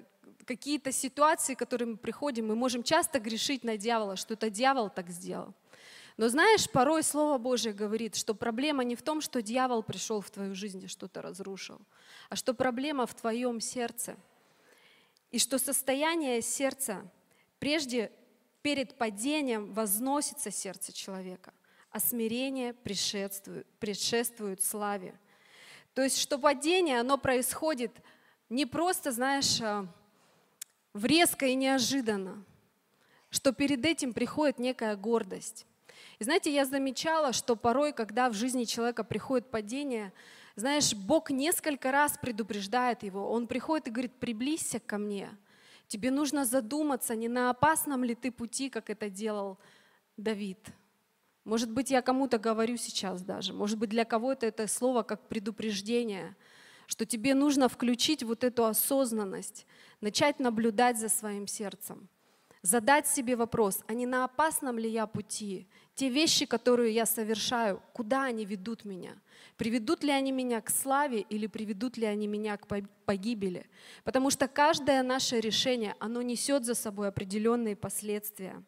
какие-то 0.45 0.91
ситуации, 0.91 1.55
к 1.55 1.59
которым 1.59 1.91
мы 1.91 1.97
приходим, 1.97 2.47
мы 2.47 2.55
можем 2.55 2.83
часто 2.83 3.19
грешить 3.19 3.63
на 3.63 3.77
дьявола, 3.77 4.15
что 4.15 4.33
это 4.33 4.49
дьявол 4.49 4.89
так 4.89 5.09
сделал. 5.09 5.53
Но 6.17 6.29
знаешь, 6.29 6.69
порой 6.69 7.03
Слово 7.03 7.37
Божье 7.37 7.73
говорит, 7.73 8.15
что 8.15 8.33
проблема 8.33 8.83
не 8.83 8.95
в 8.95 9.01
том, 9.01 9.21
что 9.21 9.41
дьявол 9.41 9.83
пришел 9.83 10.21
в 10.21 10.29
твою 10.29 10.55
жизнь 10.55 10.83
и 10.83 10.87
что-то 10.87 11.21
разрушил, 11.21 11.79
а 12.29 12.35
что 12.35 12.53
проблема 12.53 13.05
в 13.05 13.13
твоем 13.13 13.59
сердце. 13.59 14.15
И 15.31 15.39
что 15.39 15.57
состояние 15.57 16.41
сердца, 16.41 17.03
прежде 17.65 18.11
перед 18.61 18.95
падением 18.95 19.73
возносится 19.73 20.51
сердце 20.51 20.93
человека, 20.93 21.51
а 21.89 21.99
смирение 21.99 22.73
предшествует, 22.75 23.65
предшествует 23.79 24.61
славе. 24.61 25.19
То 25.95 26.03
есть, 26.03 26.19
что 26.19 26.37
падение, 26.37 26.99
оно 26.99 27.17
происходит 27.17 27.91
не 28.49 28.67
просто, 28.67 29.11
знаешь, 29.11 29.59
в 30.93 31.05
резко 31.05 31.47
и 31.47 31.55
неожиданно, 31.55 32.45
что 33.31 33.51
перед 33.51 33.83
этим 33.83 34.13
приходит 34.13 34.59
некая 34.59 34.95
гордость. 34.95 35.65
И 36.19 36.23
знаете, 36.23 36.53
я 36.53 36.65
замечала, 36.65 37.33
что 37.33 37.55
порой, 37.55 37.93
когда 37.93 38.29
в 38.29 38.35
жизни 38.35 38.65
человека 38.65 39.03
приходит 39.03 39.49
падение, 39.49 40.13
знаешь, 40.55 40.93
Бог 40.93 41.31
несколько 41.31 41.91
раз 41.91 42.15
предупреждает 42.21 43.01
его. 43.01 43.27
Он 43.31 43.47
приходит 43.47 43.87
и 43.87 43.89
говорит, 43.89 44.13
приблизься 44.19 44.79
ко 44.79 44.99
мне. 44.99 45.35
Тебе 45.95 46.11
нужно 46.11 46.43
задуматься, 46.43 47.15
не 47.15 47.29
на 47.29 47.49
опасном 47.49 48.03
ли 48.03 48.15
ты 48.15 48.29
пути, 48.29 48.69
как 48.69 48.89
это 48.89 49.09
делал 49.09 49.57
Давид. 50.17 50.59
Может 51.45 51.71
быть, 51.71 51.89
я 51.89 52.01
кому-то 52.01 52.37
говорю 52.37 52.75
сейчас 52.75 53.21
даже. 53.21 53.53
Может 53.53 53.77
быть, 53.77 53.91
для 53.91 54.03
кого-то 54.03 54.45
это 54.45 54.67
слово 54.67 55.03
как 55.03 55.29
предупреждение, 55.29 56.35
что 56.87 57.05
тебе 57.05 57.33
нужно 57.33 57.69
включить 57.69 58.23
вот 58.23 58.43
эту 58.43 58.65
осознанность, 58.65 59.65
начать 60.01 60.41
наблюдать 60.41 60.99
за 60.99 61.07
своим 61.07 61.47
сердцем 61.47 62.09
задать 62.65 63.07
себе 63.07 63.35
вопрос, 63.35 63.83
а 63.87 63.93
не 63.93 64.07
на 64.07 64.25
опасном 64.25 64.79
ли 64.79 64.89
я 64.89 65.05
пути? 65.05 65.67
Те 65.95 66.09
вещи, 66.09 66.45
которые 66.45 66.93
я 66.93 67.05
совершаю, 67.05 67.81
куда 67.93 68.25
они 68.25 68.45
ведут 68.45 68.83
меня? 68.83 69.15
Приведут 69.55 70.03
ли 70.03 70.11
они 70.11 70.33
меня 70.33 70.59
к 70.59 70.69
славе 70.69 71.21
или 71.21 71.47
приведут 71.47 71.95
ли 71.95 72.05
они 72.05 72.27
меня 72.27 72.57
к 72.57 72.67
погибели? 73.05 73.65
Потому 74.03 74.29
что 74.29 74.49
каждое 74.49 75.01
наше 75.03 75.39
решение, 75.39 75.95
оно 75.99 76.21
несет 76.21 76.65
за 76.65 76.75
собой 76.75 77.07
определенные 77.07 77.77
последствия. 77.77 78.61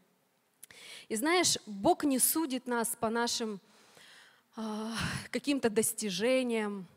И 1.10 1.16
знаешь, 1.16 1.58
Бог 1.66 2.06
не 2.06 2.20
судит 2.20 2.66
нас 2.66 2.96
по 2.98 3.10
нашим 3.10 3.60
э, 4.56 4.92
каким-то 5.30 5.70
достижениям, 5.70 6.88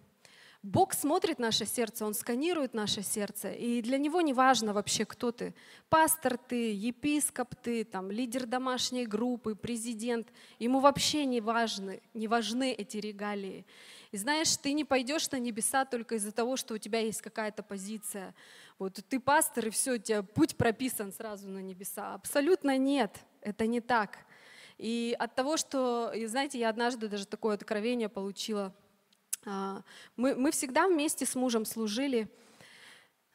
Бог 0.63 0.93
смотрит 0.93 1.39
наше 1.39 1.65
сердце, 1.65 2.05
Он 2.05 2.13
сканирует 2.13 2.75
наше 2.75 3.03
сердце, 3.03 3.51
и 3.51 3.81
для 3.81 3.97
Него 3.97 4.21
не 4.21 4.35
важно 4.35 4.75
вообще, 4.75 5.07
кто 5.07 5.33
ты. 5.33 5.55
Пастор 5.89 6.37
ты, 6.37 6.75
епископ 6.75 7.55
ты, 7.55 7.83
там, 7.83 8.11
лидер 8.11 8.45
домашней 8.45 9.07
группы, 9.07 9.55
президент. 9.55 10.29
Ему 10.59 10.81
вообще 10.81 11.25
не 11.25 11.41
важны, 11.41 12.03
не 12.13 12.29
важны 12.29 12.73
эти 12.73 12.99
регалии. 12.99 13.65
И 14.13 14.19
знаешь, 14.19 14.55
ты 14.59 14.75
не 14.75 14.85
пойдешь 14.85 15.31
на 15.31 15.39
небеса 15.39 15.87
только 15.87 16.17
из-за 16.17 16.33
того, 16.33 16.57
что 16.57 16.75
у 16.75 16.79
тебя 16.79 16.99
есть 16.99 17.23
какая-то 17.23 17.63
позиция. 17.63 18.35
Вот 18.79 19.01
ты 19.09 19.19
пастор, 19.19 19.69
и 19.69 19.71
все, 19.71 19.93
у 19.95 19.99
тебя 19.99 20.23
путь 20.23 20.57
прописан 20.57 21.11
сразу 21.11 21.49
на 21.49 21.61
небеса. 21.61 22.13
Абсолютно 22.13 22.77
нет, 22.77 23.17
это 23.41 23.67
не 23.67 23.81
так. 23.81 24.19
И 24.77 25.17
от 25.19 25.35
того, 25.35 25.57
что, 25.57 26.13
и 26.15 26.27
знаете, 26.27 26.59
я 26.59 26.69
однажды 26.69 27.09
даже 27.09 27.27
такое 27.27 27.55
откровение 27.55 28.11
получила– 28.11 28.75
мы, 29.45 30.35
мы 30.35 30.51
всегда 30.51 30.87
вместе 30.87 31.27
с 31.27 31.35
мужем 31.35 31.65
служили. 31.65 32.29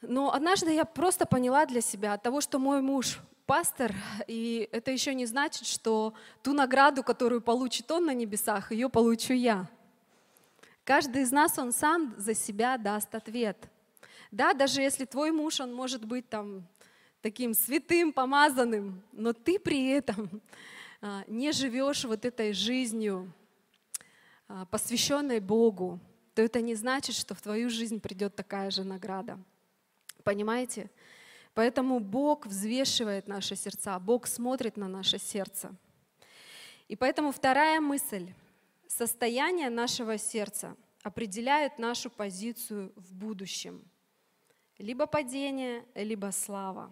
Но 0.02 0.34
однажды 0.34 0.74
я 0.74 0.86
просто 0.86 1.26
поняла 1.26 1.66
для 1.66 1.82
себя 1.82 2.14
от 2.14 2.24
того, 2.24 2.42
что 2.42 2.60
мой 2.60 2.82
муж 2.82 3.20
пастор, 3.46 3.94
и 4.28 4.68
это 4.72 4.92
еще 4.92 5.14
не 5.14 5.26
значит, 5.26 5.68
что 5.68 6.14
ту 6.44 6.54
награду, 6.54 7.04
которую 7.04 7.42
получит 7.42 7.90
он 7.92 8.06
на 8.06 8.14
небесах, 8.14 8.72
ее 8.72 8.90
получу 8.90 9.34
я. 9.34 9.68
Каждый 10.84 11.24
из 11.24 11.32
нас, 11.32 11.58
он 11.58 11.72
сам 11.72 12.14
за 12.18 12.34
себя 12.34 12.78
даст 12.78 13.14
ответ. 13.16 13.58
Да, 14.32 14.54
даже 14.54 14.82
если 14.82 15.06
твой 15.06 15.32
муж, 15.32 15.60
он 15.60 15.74
может 15.74 16.06
быть 16.06 16.30
там 16.30 16.68
таким 17.22 17.54
святым, 17.54 18.14
помазанным, 18.14 19.02
но 19.12 19.34
ты 19.34 19.58
при 19.58 19.90
этом 19.90 20.42
а, 21.02 21.24
не 21.28 21.52
живешь 21.52 22.06
вот 22.06 22.26
этой 22.26 22.54
жизнью, 22.54 23.32
а, 23.32 23.45
посвященной 24.70 25.40
Богу, 25.40 26.00
то 26.34 26.42
это 26.42 26.62
не 26.62 26.76
значит, 26.76 27.16
что 27.16 27.34
в 27.34 27.42
твою 27.42 27.70
жизнь 27.70 28.00
придет 28.00 28.36
такая 28.36 28.70
же 28.70 28.84
награда. 28.84 29.40
Понимаете? 30.24 30.90
Поэтому 31.54 32.00
Бог 32.00 32.46
взвешивает 32.46 33.28
наши 33.28 33.56
сердца, 33.56 33.98
Бог 34.00 34.28
смотрит 34.28 34.76
на 34.76 34.88
наше 34.88 35.18
сердце. 35.18 35.74
И 36.88 36.96
поэтому 36.96 37.32
вторая 37.32 37.80
мысль. 37.80 38.34
Состояние 38.88 39.70
нашего 39.70 40.18
сердца 40.18 40.76
определяет 41.02 41.80
нашу 41.80 42.10
позицию 42.10 42.94
в 42.96 43.14
будущем. 43.14 43.84
Либо 44.78 45.08
падение, 45.08 45.86
либо 45.96 46.32
слава. 46.32 46.92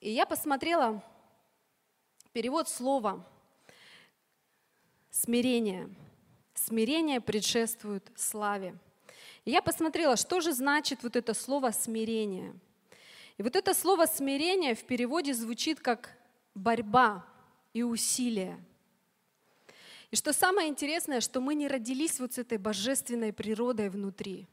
И 0.00 0.10
я 0.10 0.26
посмотрела 0.26 1.02
перевод 2.32 2.68
слова 2.68 3.26
смирение. 5.16 5.88
Смирение 6.54 7.20
предшествует 7.20 8.10
славе. 8.16 8.76
И 9.44 9.50
я 9.50 9.62
посмотрела, 9.62 10.16
что 10.16 10.40
же 10.40 10.52
значит 10.52 11.02
вот 11.02 11.16
это 11.16 11.32
слово 11.32 11.70
смирение. 11.70 12.54
И 13.38 13.42
вот 13.42 13.56
это 13.56 13.74
слово 13.74 14.06
смирение 14.06 14.74
в 14.74 14.84
переводе 14.84 15.32
звучит 15.34 15.80
как 15.80 16.16
борьба 16.54 17.24
и 17.72 17.82
усилие. 17.82 18.58
И 20.10 20.16
что 20.16 20.32
самое 20.32 20.68
интересное, 20.68 21.20
что 21.20 21.40
мы 21.40 21.54
не 21.54 21.68
родились 21.68 22.20
вот 22.20 22.34
с 22.34 22.38
этой 22.38 22.58
божественной 22.58 23.32
природой 23.32 23.88
внутри. 23.88 24.46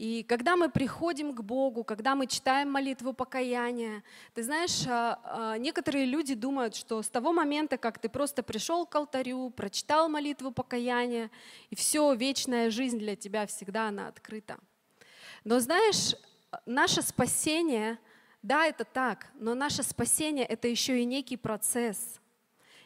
И 0.00 0.22
когда 0.22 0.56
мы 0.56 0.70
приходим 0.70 1.34
к 1.34 1.42
Богу, 1.42 1.84
когда 1.84 2.14
мы 2.14 2.26
читаем 2.26 2.70
молитву 2.70 3.12
покаяния, 3.12 4.02
ты 4.32 4.42
знаешь, 4.42 4.86
а, 4.88 5.20
а, 5.22 5.58
некоторые 5.58 6.06
люди 6.06 6.34
думают, 6.34 6.74
что 6.74 7.02
с 7.02 7.10
того 7.10 7.34
момента, 7.34 7.76
как 7.76 7.98
ты 7.98 8.08
просто 8.08 8.42
пришел 8.42 8.86
к 8.86 8.94
алтарю, 8.94 9.50
прочитал 9.50 10.08
молитву 10.08 10.52
покаяния, 10.52 11.30
и 11.68 11.74
все, 11.74 12.14
вечная 12.14 12.70
жизнь 12.70 12.98
для 12.98 13.14
тебя 13.14 13.46
всегда 13.46 13.88
она 13.88 14.08
открыта. 14.08 14.56
Но 15.44 15.60
знаешь, 15.60 16.14
наше 16.64 17.02
спасение, 17.02 17.98
да, 18.42 18.64
это 18.64 18.84
так, 18.84 19.26
но 19.34 19.54
наше 19.54 19.82
спасение 19.82 20.46
это 20.46 20.66
еще 20.66 21.02
и 21.02 21.04
некий 21.04 21.36
процесс– 21.36 22.19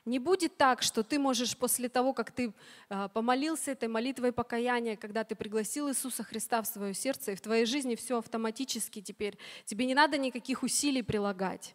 не 0.05 0.19
будет 0.19 0.57
так, 0.57 0.83
что 0.83 1.03
ты 1.03 1.19
можешь 1.19 1.57
после 1.57 1.89
того, 1.89 2.13
как 2.13 2.31
ты 2.31 2.53
а, 2.89 3.09
помолился 3.09 3.71
этой 3.71 3.89
молитвой 3.89 4.33
покаяния, 4.33 4.97
когда 4.97 5.25
ты 5.25 5.35
пригласил 5.35 5.89
Иисуса 5.89 6.23
Христа 6.23 6.61
в 6.63 6.67
свое 6.67 6.95
сердце, 6.95 7.33
и 7.33 7.35
в 7.37 7.41
твоей 7.41 7.65
жизни 7.65 7.95
все 7.95 8.19
автоматически 8.19 9.01
теперь, 9.01 9.39
тебе 9.65 9.87
не 9.87 9.95
надо 9.95 10.19
никаких 10.19 10.63
усилий 10.63 11.03
прилагать. 11.03 11.75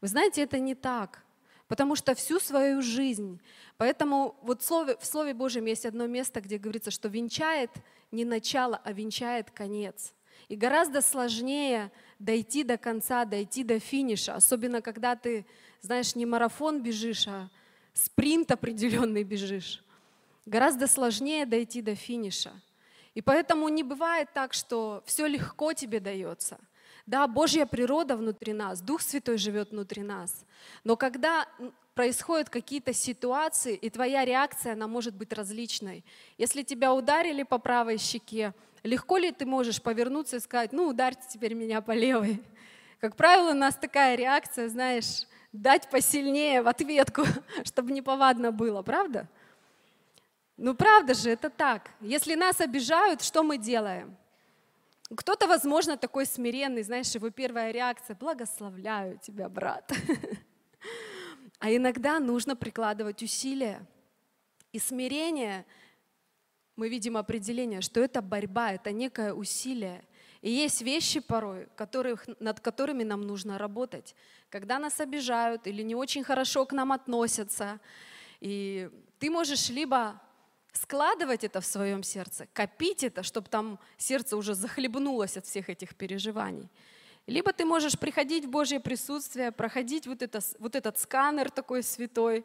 Вы 0.00 0.08
знаете, 0.08 0.42
это 0.42 0.58
не 0.58 0.74
так. 0.74 1.22
Потому 1.68 1.96
что 1.96 2.14
всю 2.14 2.38
свою 2.38 2.82
жизнь, 2.82 3.40
поэтому 3.78 4.36
вот 4.42 4.60
в 4.60 4.64
Слове, 4.64 4.98
в 4.98 5.06
Слове 5.06 5.32
Божьем 5.32 5.64
есть 5.64 5.86
одно 5.86 6.06
место, 6.06 6.42
где 6.42 6.58
говорится, 6.58 6.90
что 6.90 7.08
венчает 7.08 7.70
не 8.10 8.26
начало, 8.26 8.78
а 8.84 8.92
венчает 8.92 9.50
конец. 9.50 10.12
И 10.48 10.56
гораздо 10.56 11.00
сложнее 11.00 11.90
дойти 12.18 12.62
до 12.62 12.76
конца, 12.76 13.24
дойти 13.24 13.64
до 13.64 13.78
финиша, 13.78 14.34
особенно 14.34 14.82
когда 14.82 15.16
ты, 15.16 15.46
знаешь, 15.80 16.14
не 16.14 16.26
марафон 16.26 16.82
бежишь, 16.82 17.26
а 17.26 17.48
спринт 17.92 18.50
определенный 18.50 19.24
бежишь. 19.24 19.82
Гораздо 20.46 20.86
сложнее 20.86 21.46
дойти 21.46 21.82
до 21.82 21.94
финиша. 21.94 22.52
И 23.14 23.20
поэтому 23.22 23.68
не 23.68 23.82
бывает 23.82 24.28
так, 24.32 24.54
что 24.54 25.02
все 25.06 25.26
легко 25.26 25.72
тебе 25.72 26.00
дается. 26.00 26.58
Да, 27.06 27.26
Божья 27.26 27.66
природа 27.66 28.16
внутри 28.16 28.52
нас, 28.52 28.80
Дух 28.80 29.02
Святой 29.02 29.36
живет 29.36 29.70
внутри 29.70 30.02
нас. 30.02 30.44
Но 30.84 30.96
когда 30.96 31.46
происходят 31.94 32.48
какие-то 32.48 32.92
ситуации, 32.92 33.74
и 33.74 33.90
твоя 33.90 34.24
реакция, 34.24 34.72
она 34.72 34.86
может 34.86 35.14
быть 35.14 35.32
различной. 35.32 36.04
Если 36.38 36.62
тебя 36.62 36.94
ударили 36.94 37.42
по 37.42 37.58
правой 37.58 37.98
щеке, 37.98 38.54
легко 38.82 39.18
ли 39.18 39.30
ты 39.32 39.44
можешь 39.46 39.82
повернуться 39.82 40.36
и 40.36 40.40
сказать, 40.40 40.72
ну, 40.72 40.88
ударьте 40.88 41.22
теперь 41.28 41.54
меня 41.54 41.80
по 41.82 41.92
левой? 41.92 42.42
Как 43.00 43.16
правило, 43.16 43.50
у 43.50 43.54
нас 43.54 43.74
такая 43.74 44.14
реакция, 44.14 44.68
знаешь, 44.68 45.26
дать 45.52 45.88
посильнее 45.90 46.62
в 46.62 46.68
ответку, 46.68 47.24
чтобы 47.64 47.92
неповадно 47.92 48.52
было, 48.52 48.82
правда? 48.82 49.28
Ну 50.56 50.74
правда 50.74 51.14
же, 51.14 51.30
это 51.30 51.50
так. 51.50 51.90
Если 52.00 52.34
нас 52.34 52.60
обижают, 52.60 53.22
что 53.22 53.42
мы 53.42 53.58
делаем? 53.58 54.16
Кто-то, 55.14 55.46
возможно, 55.46 55.96
такой 55.96 56.24
смиренный, 56.24 56.82
знаешь, 56.82 57.14
его 57.14 57.30
первая 57.30 57.70
реакция– 57.70 58.16
благословляю 58.20 59.18
тебя, 59.18 59.48
брат. 59.48 59.92
А 61.58 61.70
иногда 61.70 62.18
нужно 62.18 62.56
прикладывать 62.56 63.22
усилия. 63.22 63.86
И 64.72 64.80
смирение, 64.80 65.64
мы 66.74 66.88
видим 66.88 67.16
определение, 67.16 67.82
что 67.82 68.00
это 68.00 68.20
борьба, 68.20 68.72
это 68.72 68.90
некое 68.90 69.32
усилие. 69.32 70.02
И 70.42 70.50
есть 70.50 70.82
вещи 70.82 71.20
порой, 71.20 71.68
которых, 71.76 72.26
над 72.40 72.60
которыми 72.60 73.04
нам 73.04 73.22
нужно 73.22 73.58
работать. 73.58 74.14
Когда 74.50 74.78
нас 74.78 75.00
обижают 75.00 75.66
или 75.68 75.82
не 75.82 75.94
очень 75.94 76.24
хорошо 76.24 76.66
к 76.66 76.72
нам 76.72 76.92
относятся, 76.92 77.80
и 78.40 78.90
ты 79.20 79.30
можешь 79.30 79.70
либо 79.70 80.20
складывать 80.72 81.44
это 81.44 81.60
в 81.60 81.66
своем 81.66 82.02
сердце, 82.02 82.48
копить 82.52 83.04
это, 83.04 83.22
чтобы 83.22 83.48
там 83.48 83.78
сердце 83.96 84.36
уже 84.36 84.54
захлебнулось 84.54 85.36
от 85.36 85.46
всех 85.46 85.68
этих 85.68 85.94
переживаний. 85.94 86.68
Либо 87.28 87.52
ты 87.52 87.64
можешь 87.64 87.96
приходить 87.96 88.46
в 88.46 88.50
Божье 88.50 88.80
присутствие, 88.80 89.52
проходить 89.52 90.08
вот, 90.08 90.22
это, 90.22 90.40
вот 90.58 90.74
этот 90.74 90.98
сканер 90.98 91.50
такой 91.50 91.84
святой 91.84 92.44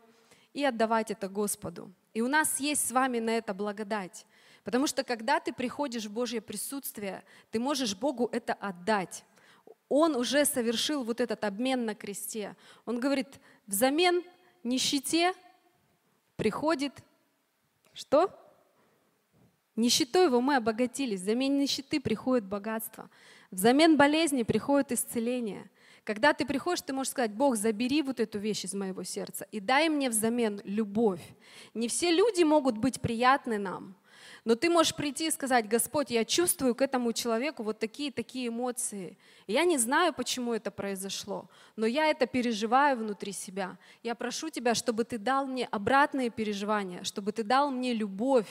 и 0.53 0.63
отдавать 0.63 1.09
это 1.09 1.27
Господу. 1.29 1.91
И 2.13 2.21
у 2.21 2.27
нас 2.27 2.59
есть 2.59 2.87
с 2.87 2.91
вами 2.91 3.19
на 3.19 3.31
это 3.31 3.55
благодать. 3.55 4.25
Потому 4.67 4.85
что 4.85 5.05
когда 5.05 5.39
ты 5.39 5.53
приходишь 5.53 6.07
в 6.07 6.11
Божье 6.11 6.41
присутствие, 6.41 7.23
ты 7.51 7.57
можешь 7.57 7.95
Богу 7.95 8.27
это 8.33 8.51
отдать. 8.51 9.23
Он 9.87 10.13
уже 10.13 10.43
совершил 10.43 11.05
вот 11.05 11.21
этот 11.21 11.45
обмен 11.45 11.85
на 11.85 11.95
кресте. 11.95 12.53
Он 12.85 12.99
говорит, 12.99 13.39
взамен 13.65 14.23
нищете 14.65 15.33
приходит 16.35 16.91
что? 17.93 18.29
Нищетой 19.77 20.25
его 20.25 20.41
мы 20.41 20.57
обогатились. 20.57 21.21
Взамен 21.21 21.57
нищеты 21.57 22.01
приходит 22.01 22.43
богатство. 22.43 23.09
Взамен 23.51 23.95
болезни 23.95 24.43
приходит 24.43 24.91
исцеление. 24.91 25.69
Когда 26.03 26.33
ты 26.33 26.45
приходишь, 26.45 26.81
ты 26.81 26.91
можешь 26.91 27.11
сказать, 27.11 27.31
Бог, 27.31 27.55
забери 27.55 28.01
вот 28.01 28.19
эту 28.19 28.37
вещь 28.37 28.65
из 28.65 28.73
моего 28.73 29.03
сердца 29.03 29.47
и 29.49 29.61
дай 29.61 29.87
мне 29.87 30.09
взамен 30.09 30.59
любовь. 30.65 31.21
Не 31.73 31.87
все 31.87 32.11
люди 32.11 32.43
могут 32.43 32.77
быть 32.77 32.99
приятны 32.99 33.57
нам, 33.57 33.95
но 34.45 34.55
ты 34.55 34.69
можешь 34.69 34.95
прийти 34.95 35.27
и 35.27 35.31
сказать, 35.31 35.67
Господь, 35.67 36.09
я 36.11 36.25
чувствую 36.25 36.75
к 36.75 36.81
этому 36.81 37.13
человеку 37.13 37.63
вот 37.63 37.79
такие-такие 37.79 38.47
эмоции. 38.47 39.17
Я 39.45 39.65
не 39.65 39.77
знаю, 39.77 40.13
почему 40.13 40.53
это 40.53 40.71
произошло, 40.71 41.49
но 41.75 41.85
я 41.85 42.07
это 42.07 42.27
переживаю 42.27 42.97
внутри 42.97 43.31
себя. 43.31 43.77
Я 44.03 44.15
прошу 44.15 44.49
Тебя, 44.49 44.75
чтобы 44.75 45.03
Ты 45.03 45.17
дал 45.17 45.45
мне 45.45 45.65
обратные 45.65 46.29
переживания, 46.29 47.03
чтобы 47.03 47.31
Ты 47.31 47.43
дал 47.43 47.71
мне 47.71 47.93
любовь, 47.93 48.49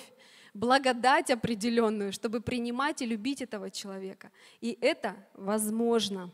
благодать 0.55 1.31
определенную, 1.31 2.13
чтобы 2.13 2.41
принимать 2.41 3.03
и 3.03 3.07
любить 3.07 3.43
этого 3.43 3.71
человека. 3.71 4.31
И 4.61 4.77
это 4.81 5.17
возможно. 5.35 6.31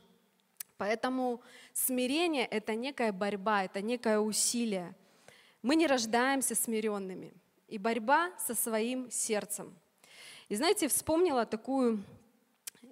Поэтому 0.76 1.40
смирение— 1.72 2.46
это 2.50 2.74
некая 2.74 3.12
борьба, 3.12 3.64
это 3.64 3.80
некое 3.80 4.18
усилие. 4.18 4.94
Мы 5.62 5.76
не 5.76 5.86
рождаемся 5.86 6.54
смиренными— 6.54 7.32
и 7.68 7.78
борьба 7.78 8.30
со 8.38 8.54
своим 8.54 9.10
сердцем. 9.10 9.74
И 10.48 10.56
знаете, 10.56 10.88
вспомнила 10.88 11.46
такую 11.46 12.02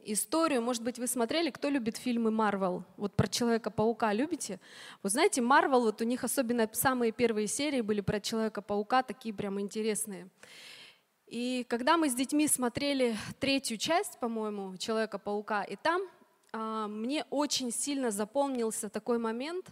историю, 0.05 0.63
может 0.63 0.83
быть, 0.83 0.99
вы 0.99 1.07
смотрели, 1.07 1.51
кто 1.51 1.69
любит 1.69 1.97
фильмы 1.97 2.31
Марвел, 2.31 2.85
вот 2.97 3.15
про 3.15 3.29
Человека-паука 3.29 4.13
любите? 4.13 4.59
Вот 5.03 5.13
знаете, 5.13 5.43
Марвел, 5.43 5.83
вот 5.83 6.01
у 6.01 6.05
них 6.05 6.25
особенно 6.25 6.69
самые 6.73 7.13
первые 7.13 7.47
серии 7.47 7.81
были 7.81 8.01
про 8.01 8.21
Человека-паука, 8.21 9.03
такие 9.03 9.35
прям 9.35 9.61
интересные. 9.61 10.29
И 11.27 11.65
когда 11.69 11.97
мы 11.97 12.09
с 12.09 12.15
детьми 12.15 12.49
смотрели 12.49 13.17
третью 13.39 13.77
часть, 13.77 14.19
по-моему, 14.19 14.77
Человека-паука, 14.77 15.63
и 15.63 15.77
там 15.77 16.03
а, 16.53 16.89
мне 16.89 17.25
очень 17.31 17.71
сильно 17.71 18.11
запомнился 18.11 18.89
такой 18.89 19.19
момент. 19.19 19.71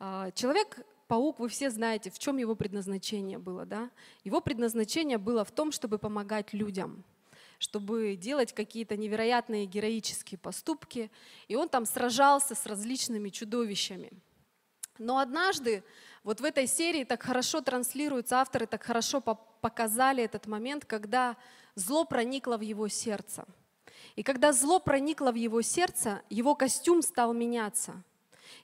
А, 0.00 0.30
человек 0.32 0.78
паук, 1.08 1.40
вы 1.40 1.48
все 1.48 1.70
знаете, 1.70 2.10
в 2.10 2.18
чем 2.18 2.36
его 2.36 2.54
предназначение 2.54 3.38
было, 3.38 3.66
да? 3.66 3.90
Его 4.22 4.40
предназначение 4.40 5.18
было 5.18 5.44
в 5.44 5.50
том, 5.50 5.72
чтобы 5.72 5.98
помогать 5.98 6.52
людям. 6.52 7.04
чтобы 7.58 8.16
делать 8.16 8.52
какие-то 8.52 8.96
невероятные 8.96 9.66
героические 9.66 10.38
поступки. 10.38 11.10
И 11.48 11.56
он 11.56 11.68
там 11.68 11.86
сражался 11.86 12.54
с 12.54 12.66
различными 12.66 13.30
чудовищами. 13.30 14.12
Но 14.98 15.18
однажды 15.18 15.82
вот 16.24 16.40
в 16.40 16.44
этой 16.44 16.66
серии 16.66 17.04
так 17.04 17.22
хорошо 17.22 17.60
транслируются, 17.60 18.40
авторы 18.40 18.66
так 18.66 18.82
хорошо 18.82 19.20
показали 19.20 20.22
этот 20.22 20.46
момент, 20.46 20.84
когда 20.84 21.36
зло 21.74 22.04
проникло 22.04 22.56
в 22.56 22.62
его 22.62 22.88
сердце. 22.88 23.44
И 24.16 24.22
когда 24.22 24.52
зло 24.52 24.80
проникло 24.80 25.32
в 25.32 25.36
его 25.36 25.62
сердце, 25.62 26.22
его 26.30 26.54
костюм 26.54 27.02
стал 27.02 27.32
меняться. 27.32 28.02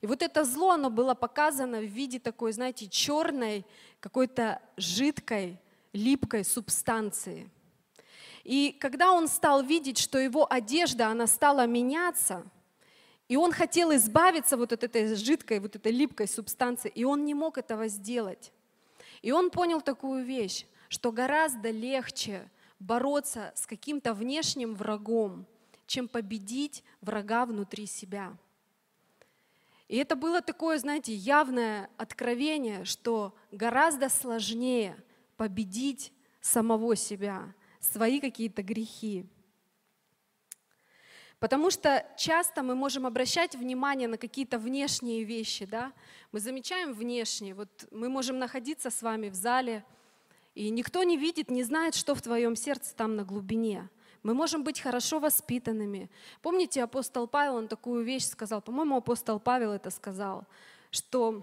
И 0.00 0.06
вот 0.06 0.22
это 0.22 0.44
зло, 0.44 0.72
оно 0.72 0.90
было 0.90 1.14
показано 1.14 1.80
в 1.80 1.84
виде 1.84 2.18
такой, 2.18 2.52
знаете, 2.52 2.88
черной, 2.88 3.64
какой-то 4.00 4.60
жидкой, 4.76 5.58
липкой 5.92 6.44
субстанции. 6.44 7.50
И 8.42 8.76
когда 8.78 9.12
он 9.12 9.28
стал 9.28 9.62
видеть, 9.62 9.98
что 9.98 10.18
его 10.18 10.46
одежда, 10.50 11.08
она 11.08 11.26
стала 11.26 11.66
меняться, 11.66 12.44
и 13.28 13.36
он 13.36 13.52
хотел 13.52 13.94
избавиться 13.94 14.56
вот 14.56 14.72
от 14.72 14.84
этой 14.84 15.14
жидкой, 15.14 15.60
вот 15.60 15.76
этой 15.76 15.92
липкой 15.92 16.28
субстанции, 16.28 16.90
и 16.94 17.04
он 17.04 17.24
не 17.24 17.32
мог 17.32 17.56
этого 17.56 17.88
сделать. 17.88 18.52
И 19.22 19.32
он 19.32 19.50
понял 19.50 19.80
такую 19.80 20.24
вещь, 20.24 20.66
что 20.88 21.10
гораздо 21.10 21.70
легче 21.70 22.50
бороться 22.78 23.52
с 23.56 23.66
каким-то 23.66 24.12
внешним 24.12 24.74
врагом, 24.74 25.46
чем 25.86 26.08
победить 26.08 26.84
врага 27.00 27.46
внутри 27.46 27.86
себя. 27.86 28.36
И 29.88 29.96
это 29.96 30.16
было 30.16 30.40
такое, 30.40 30.78
знаете, 30.78 31.14
явное 31.14 31.90
откровение, 31.96 32.84
что 32.84 33.34
гораздо 33.50 34.08
сложнее 34.08 34.96
победить 35.36 36.12
самого 36.40 36.96
себя, 36.96 37.54
свои 37.80 38.20
какие-то 38.20 38.62
грехи. 38.62 39.26
Потому 41.38 41.70
что 41.70 42.06
часто 42.16 42.62
мы 42.62 42.74
можем 42.74 43.04
обращать 43.04 43.54
внимание 43.54 44.08
на 44.08 44.16
какие-то 44.16 44.58
внешние 44.58 45.24
вещи, 45.24 45.66
да? 45.66 45.92
Мы 46.32 46.40
замечаем 46.40 46.94
внешние. 46.94 47.54
Вот 47.54 47.86
мы 47.90 48.08
можем 48.08 48.38
находиться 48.38 48.90
с 48.90 49.02
вами 49.02 49.28
в 49.28 49.34
зале, 49.34 49.84
и 50.54 50.70
никто 50.70 51.02
не 51.02 51.18
видит, 51.18 51.50
не 51.50 51.62
знает, 51.62 51.94
что 51.94 52.14
в 52.14 52.22
твоем 52.22 52.56
сердце 52.56 52.94
там 52.94 53.16
на 53.16 53.24
глубине. 53.24 53.90
Мы 54.24 54.32
можем 54.32 54.64
быть 54.64 54.80
хорошо 54.80 55.20
воспитанными. 55.20 56.10
Помните, 56.40 56.82
апостол 56.82 57.28
Павел, 57.28 57.56
он 57.56 57.68
такую 57.68 58.04
вещь 58.04 58.24
сказал, 58.24 58.62
по-моему, 58.62 58.96
апостол 58.96 59.38
Павел 59.38 59.70
это 59.70 59.90
сказал, 59.90 60.46
что 60.90 61.42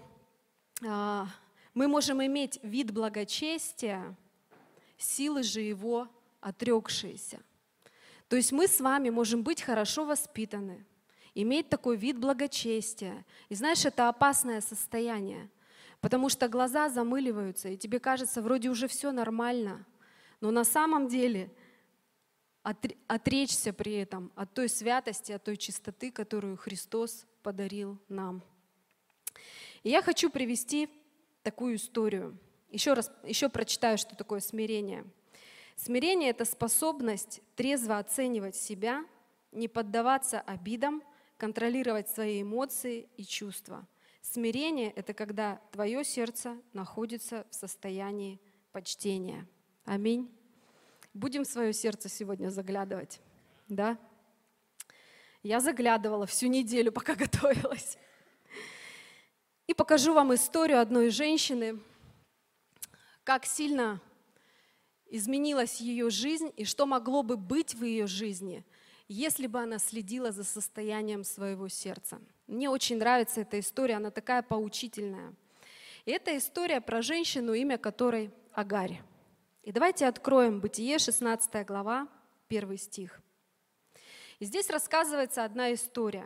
а, 0.84 1.28
мы 1.76 1.88
можем 1.88 2.26
иметь 2.26 2.60
вид 2.64 2.92
благочестия, 2.92 4.16
силы 4.98 5.44
же 5.44 5.62
его 5.62 6.08
отрекшиеся. 6.40 7.40
То 8.28 8.36
есть 8.36 8.52
мы 8.52 8.68
с 8.68 8.82
вами 8.82 9.12
можем 9.12 9.44
быть 9.44 9.62
хорошо 9.62 10.04
воспитаны, 10.04 10.84
иметь 11.36 11.70
такой 11.70 11.98
вид 11.98 12.18
благочестия. 12.18 13.26
И 13.50 13.54
знаешь, 13.54 13.86
это 13.86 14.10
опасное 14.10 14.60
состояние, 14.60 15.52
потому 16.00 16.30
что 16.30 16.48
глаза 16.48 16.90
замыливаются, 16.90 17.70
и 17.70 17.78
тебе 17.78 18.00
кажется, 18.00 18.42
вроде 18.42 18.70
уже 18.70 18.88
все 18.88 19.12
нормально. 19.12 19.86
Но 20.40 20.50
на 20.50 20.64
самом 20.64 21.08
деле 21.08 21.52
отречься 22.64 23.74
при 23.74 23.94
этом 23.94 24.32
от 24.36 24.54
той 24.54 24.70
святости, 24.70 25.32
от 25.32 25.44
той 25.44 25.58
чистоты, 25.58 26.12
которую 26.12 26.58
Христос 26.58 27.26
подарил 27.44 27.98
нам. 28.08 28.44
И 29.84 29.90
я 29.90 30.02
хочу 30.02 30.30
привести 30.30 30.90
такую 31.44 31.76
историю. 31.76 32.38
Еще 32.70 32.94
раз, 32.94 33.12
еще 33.24 33.50
прочитаю, 33.50 33.98
что 33.98 34.16
такое 34.16 34.40
смирение– 34.40 35.06
Смирение— 35.84 36.30
это 36.32 36.46
способность 36.46 37.42
трезво 37.56 37.98
оценивать 37.98 38.56
себя, 38.56 39.04
не 39.52 39.68
поддаваться 39.68 40.40
обидам, 40.40 41.02
контролировать 41.38 42.08
свои 42.08 42.44
эмоции 42.44 43.10
и 43.18 43.26
чувства. 43.26 43.88
Смирение— 44.22 44.92
это 44.96 45.16
когда 45.16 45.60
твое 45.72 46.04
сердце 46.04 46.56
находится 46.74 47.48
в 47.50 47.56
состоянии 47.56 48.40
почтения. 48.72 49.48
Аминь. 49.86 50.30
Будем 51.14 51.44
в 51.44 51.48
свое 51.48 51.74
сердце 51.74 52.08
сегодня 52.08 52.50
заглядывать, 52.50 53.20
да? 53.68 53.98
Я 55.44 55.60
заглядывала 55.60 56.26
всю 56.26 56.48
неделю, 56.48 56.92
пока 56.92 57.16
готовилась. 57.24 57.98
И 59.68 59.74
покажу 59.74 60.14
вам 60.14 60.34
историю 60.34 60.80
одной 60.80 61.10
женщины, 61.10 61.80
как 63.24 63.46
сильно 63.46 64.02
изменилась 65.10 65.82
ее 65.82 66.10
жизнь 66.10 66.52
и 66.56 66.64
что 66.64 66.86
могло 66.86 67.24
бы 67.24 67.36
быть 67.36 67.76
в 67.76 67.84
ее 67.84 68.08
жизни, 68.08 68.66
если 69.08 69.48
бы 69.48 69.62
она 69.62 69.78
следила 69.78 70.32
за 70.32 70.46
состоянием 70.46 71.26
своего 71.26 71.68
сердца. 71.68 72.22
Мне 72.48 72.70
очень 72.70 72.98
нравится 72.98 73.42
эта 73.42 73.60
история, 73.60 73.96
она 73.96 74.12
такая 74.12 74.42
поучительная. 74.42 75.34
И 76.06 76.12
это 76.12 76.36
история 76.38 76.80
про 76.80 77.02
женщину, 77.02 77.54
имя 77.54 77.78
которой 77.78 78.32
Агарь. 78.54 79.02
И 79.64 79.72
давайте 79.72 80.08
откроем 80.08 80.60
Бытие, 80.60 80.98
16 80.98 81.68
глава, 81.68 82.08
1 82.50 82.78
стих. 82.80 83.22
И 84.40 84.46
здесь 84.46 84.72
рассказывается 84.72 85.46
одна 85.46 85.72
история. 85.72 86.26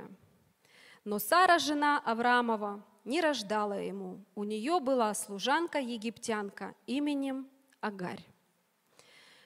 Но 1.03 1.19
Сара, 1.19 1.59
жена 1.59 2.01
Авраамова, 2.05 2.81
не 3.03 3.19
рождала 3.19 3.73
ему. 3.73 4.23
У 4.35 4.45
нее 4.45 4.79
была 4.79 5.13
служанка-египтянка 5.13 6.75
именем 6.87 7.49
Агарь. 7.81 8.25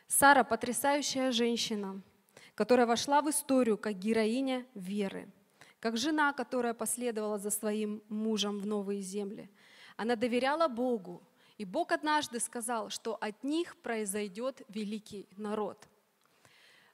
Сара– 0.07 0.43
потрясающая 0.45 1.31
женщина, 1.31 1.99
которая 2.53 2.85
вошла 2.85 3.23
в 3.23 3.29
историю 3.31 3.75
как 3.75 3.95
героиня 3.95 4.67
веры, 4.75 5.27
как 5.79 5.97
жена, 5.97 6.31
которая 6.33 6.75
последовала 6.75 7.39
за 7.39 7.49
своим 7.49 8.03
мужем 8.07 8.59
в 8.59 8.67
новые 8.67 9.01
земли. 9.01 9.49
Она 9.97 10.15
доверяла 10.15 10.67
Богу, 10.67 11.23
и 11.59 11.65
Бог 11.65 11.91
однажды 11.91 12.39
сказал, 12.39 12.89
что 12.89 13.15
от 13.15 13.43
них 13.43 13.75
произойдет 13.77 14.61
великий 14.69 15.27
народ. 15.35 15.89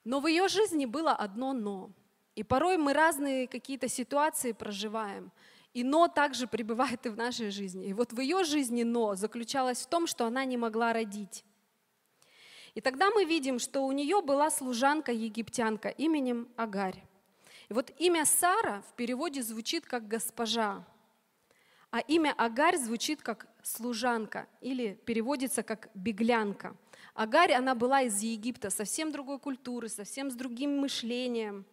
Но 0.04 0.19
в 0.19 0.25
ее 0.25 0.47
жизни 0.47 0.86
было 0.88 1.12
одно 1.12 1.54
«но». 1.54 1.91
И 2.34 2.43
порой 2.43 2.78
мы 2.78 2.93
разные 2.93 3.47
какие-то 3.47 3.88
ситуации 3.88 4.54
проживаем, 4.54 5.32
и 5.73 5.84
«но» 5.84 6.08
также 6.08 6.47
пребывает 6.47 7.06
и 7.06 7.10
в 7.10 7.15
нашей 7.15 7.51
жизни. 7.51 7.86
И 7.86 7.93
вот 7.93 8.12
в 8.12 8.19
ее 8.19 8.43
жизни 8.43 8.82
«но» 8.82 9.13
заключалось 9.13 9.84
в 9.84 9.88
том, 9.88 10.08
что 10.08 10.25
она 10.25 10.45
не 10.45 10.58
могла 10.58 10.93
родить. 10.93 11.45
И 12.73 12.82
тогда 12.82 13.12
мы 13.12 13.25
видим, 13.25 13.60
что 13.60 13.86
у 13.86 13.91
нее 13.91 14.23
была 14.23 14.49
служанка-египтянка 14.49 15.89
именем 15.89 16.49
Агарь. 16.56 17.04
И 17.69 17.73
вот 17.73 17.91
имя 17.99 18.25
Сара 18.25 18.82
в 18.89 18.95
переводе 18.95 19.43
звучит 19.43 19.86
как 19.86 20.08
«госпожа», 20.08 20.84
а 21.91 21.99
имя 21.99 22.34
Агарь 22.36 22.78
звучит 22.78 23.21
как 23.21 23.47
«служанка» 23.65 24.47
или 24.62 24.93
переводится 25.06 25.63
как 25.63 25.89
«беглянка». 25.95 26.78
Агарь, 27.15 27.54
она 27.54 27.73
была 27.73 28.04
из 28.04 28.21
Египта, 28.21 28.69
совсем 28.69 29.12
другой 29.12 29.39
культуры, 29.39 29.89
совсем 29.89 30.30
с 30.30 30.36
другим 30.36 30.78
мышлением, 30.78 31.65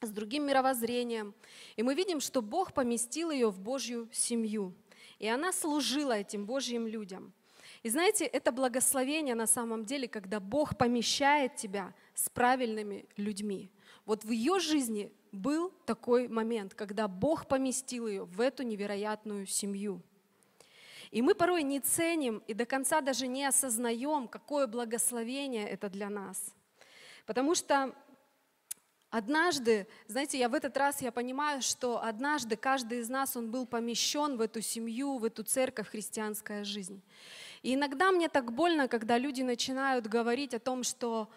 с 0.00 0.10
другим 0.10 0.46
мировоззрением. 0.46 1.34
И 1.76 1.82
мы 1.82 1.94
видим, 1.94 2.20
что 2.20 2.42
Бог 2.42 2.72
поместил 2.72 3.30
ее 3.30 3.50
в 3.50 3.60
Божью 3.60 4.08
семью. 4.12 4.74
И 5.18 5.28
она 5.28 5.52
служила 5.52 6.12
этим 6.12 6.44
Божьим 6.44 6.86
людям. 6.86 7.32
И 7.84 7.88
знаете, 7.88 8.24
это 8.24 8.50
благословение 8.50 9.36
на 9.36 9.46
самом 9.46 9.84
деле, 9.84 10.08
когда 10.08 10.40
Бог 10.40 10.76
помещает 10.76 11.54
тебя 11.54 11.94
с 12.14 12.28
правильными 12.28 13.06
людьми. 13.16 13.70
Вот 14.06 14.24
в 14.24 14.30
ее 14.30 14.58
жизни 14.58 15.12
был 15.30 15.72
такой 15.86 16.26
момент, 16.26 16.74
когда 16.74 17.06
Бог 17.06 17.46
поместил 17.46 18.08
ее 18.08 18.24
в 18.24 18.40
эту 18.40 18.64
невероятную 18.64 19.46
семью. 19.46 20.02
И 21.10 21.22
мы 21.22 21.34
порой 21.34 21.62
не 21.62 21.80
ценим 21.80 22.42
и 22.46 22.54
до 22.54 22.66
конца 22.66 23.00
даже 23.00 23.26
не 23.26 23.44
осознаем, 23.44 24.28
какое 24.28 24.66
благословение 24.66 25.68
это 25.68 25.88
для 25.88 26.10
нас. 26.10 26.54
Потому 27.24 27.54
что 27.54 27.94
однажды, 29.10 29.86
знаете, 30.06 30.38
я 30.38 30.48
в 30.48 30.54
этот 30.54 30.76
раз 30.76 31.00
я 31.00 31.12
понимаю, 31.12 31.62
что 31.62 32.02
однажды 32.02 32.56
каждый 32.56 33.00
из 33.00 33.08
нас, 33.08 33.36
он 33.36 33.50
был 33.50 33.66
помещен 33.66 34.36
в 34.36 34.40
эту 34.40 34.60
семью, 34.60 35.18
в 35.18 35.24
эту 35.24 35.42
церковь, 35.44 35.88
христианская 35.88 36.64
жизнь. 36.64 37.02
И 37.62 37.74
иногда 37.74 38.10
мне 38.12 38.28
так 38.28 38.52
больно, 38.52 38.88
когда 38.88 39.18
люди 39.18 39.42
начинают 39.42 40.06
говорить 40.06 40.54
о 40.54 40.58
том, 40.58 40.82
что 40.84 41.28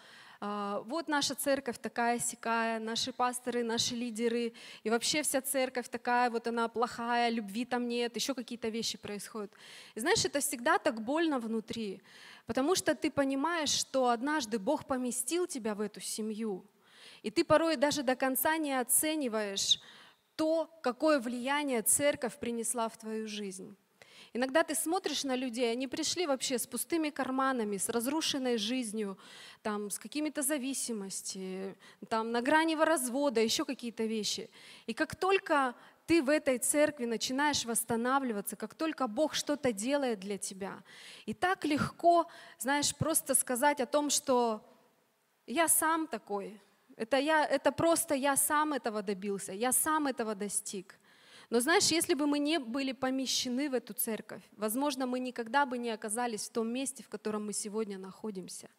вот 0.86 1.06
наша 1.06 1.36
церковь 1.36 1.78
такая 1.78 2.18
сякая, 2.18 2.80
наши 2.80 3.12
пасторы, 3.12 3.62
наши 3.62 3.94
лидеры, 3.94 4.52
и 4.82 4.90
вообще 4.90 5.22
вся 5.22 5.40
церковь 5.40 5.88
такая, 5.88 6.30
вот 6.30 6.48
она 6.48 6.66
плохая, 6.66 7.30
любви 7.30 7.64
там 7.64 7.86
нет, 7.86 8.16
еще 8.16 8.34
какие-то 8.34 8.68
вещи 8.68 8.98
происходят. 8.98 9.52
И 9.94 10.00
знаешь, 10.00 10.24
это 10.24 10.40
всегда 10.40 10.78
так 10.78 11.00
больно 11.00 11.38
внутри, 11.38 12.02
потому 12.46 12.74
что 12.74 12.96
ты 12.96 13.08
понимаешь, 13.08 13.70
что 13.70 14.08
однажды 14.08 14.58
Бог 14.58 14.84
поместил 14.84 15.46
тебя 15.46 15.76
в 15.76 15.80
эту 15.80 16.00
семью, 16.00 16.66
и 17.22 17.30
ты 17.30 17.44
порой 17.44 17.76
даже 17.76 18.02
до 18.02 18.16
конца 18.16 18.56
не 18.56 18.72
оцениваешь 18.72 19.80
то, 20.34 20.68
какое 20.82 21.20
влияние 21.20 21.82
церковь 21.82 22.36
принесла 22.36 22.88
в 22.88 22.98
твою 22.98 23.28
жизнь. 23.28 23.76
Иногда 24.34 24.62
ты 24.62 24.74
смотришь 24.74 25.24
на 25.24 25.36
людей, 25.36 25.70
они 25.70 25.86
пришли 25.86 26.26
вообще 26.26 26.58
с 26.58 26.66
пустыми 26.66 27.10
карманами, 27.10 27.76
с 27.76 27.90
разрушенной 27.90 28.56
жизнью, 28.56 29.18
там, 29.62 29.90
с 29.90 29.98
какими-то 29.98 30.40
зависимостями, 30.40 31.76
там, 32.08 32.32
на 32.32 32.40
грани 32.40 32.74
развода, 32.74 33.42
еще 33.42 33.66
какие-то 33.66 34.04
вещи. 34.04 34.48
И 34.86 34.94
как 34.94 35.16
только 35.16 35.74
ты 36.06 36.22
в 36.22 36.30
этой 36.30 36.56
церкви 36.56 37.04
начинаешь 37.04 37.66
восстанавливаться, 37.66 38.56
как 38.56 38.74
только 38.74 39.06
Бог 39.06 39.34
что-то 39.34 39.70
делает 39.70 40.20
для 40.20 40.38
тебя, 40.38 40.82
и 41.26 41.34
так 41.34 41.66
легко, 41.66 42.26
знаешь, 42.58 42.96
просто 42.96 43.34
сказать 43.34 43.80
о 43.80 43.86
том, 43.86 44.08
что 44.08 44.64
я 45.46 45.68
сам 45.68 46.06
такой, 46.06 46.58
это, 46.96 47.18
я, 47.18 47.44
это 47.44 47.70
просто 47.70 48.14
я 48.14 48.36
сам 48.36 48.72
этого 48.72 49.02
добился, 49.02 49.52
я 49.52 49.72
сам 49.72 50.06
этого 50.06 50.34
достиг. 50.34 50.98
Но 51.52 51.60
знаешь, 51.60 51.88
если 51.88 52.14
бы 52.14 52.26
мы 52.26 52.38
не 52.38 52.58
были 52.58 52.92
помещены 52.92 53.68
в 53.68 53.74
эту 53.74 53.92
церковь, 53.92 54.40
возможно, 54.56 55.06
мы 55.06 55.20
никогда 55.20 55.66
бы 55.66 55.76
не 55.76 55.90
оказались 55.90 56.48
в 56.48 56.50
том 56.50 56.68
месте, 56.68 57.02
в 57.02 57.10
котором 57.10 57.44
мы 57.44 57.52
сегодня 57.52 57.98
находимся. 57.98 58.70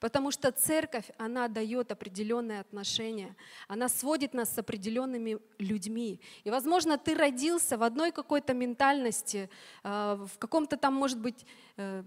Потому 0.00 0.32
что 0.32 0.50
церковь, 0.50 1.08
она 1.16 1.46
дает 1.46 1.92
определенные 1.92 2.58
отношения, 2.58 3.36
она 3.68 3.88
сводит 3.88 4.34
нас 4.34 4.52
с 4.52 4.58
определенными 4.58 5.38
людьми. 5.60 6.20
И, 6.42 6.50
возможно, 6.50 6.98
ты 6.98 7.14
родился 7.14 7.78
в 7.78 7.84
одной 7.84 8.10
какой-то 8.10 8.52
ментальности, 8.52 9.48
э, 9.84 10.18
в 10.20 10.38
каком-то 10.38 10.76
там, 10.76 10.94
может 10.94 11.20
быть, 11.20 11.46
э, 11.76 12.02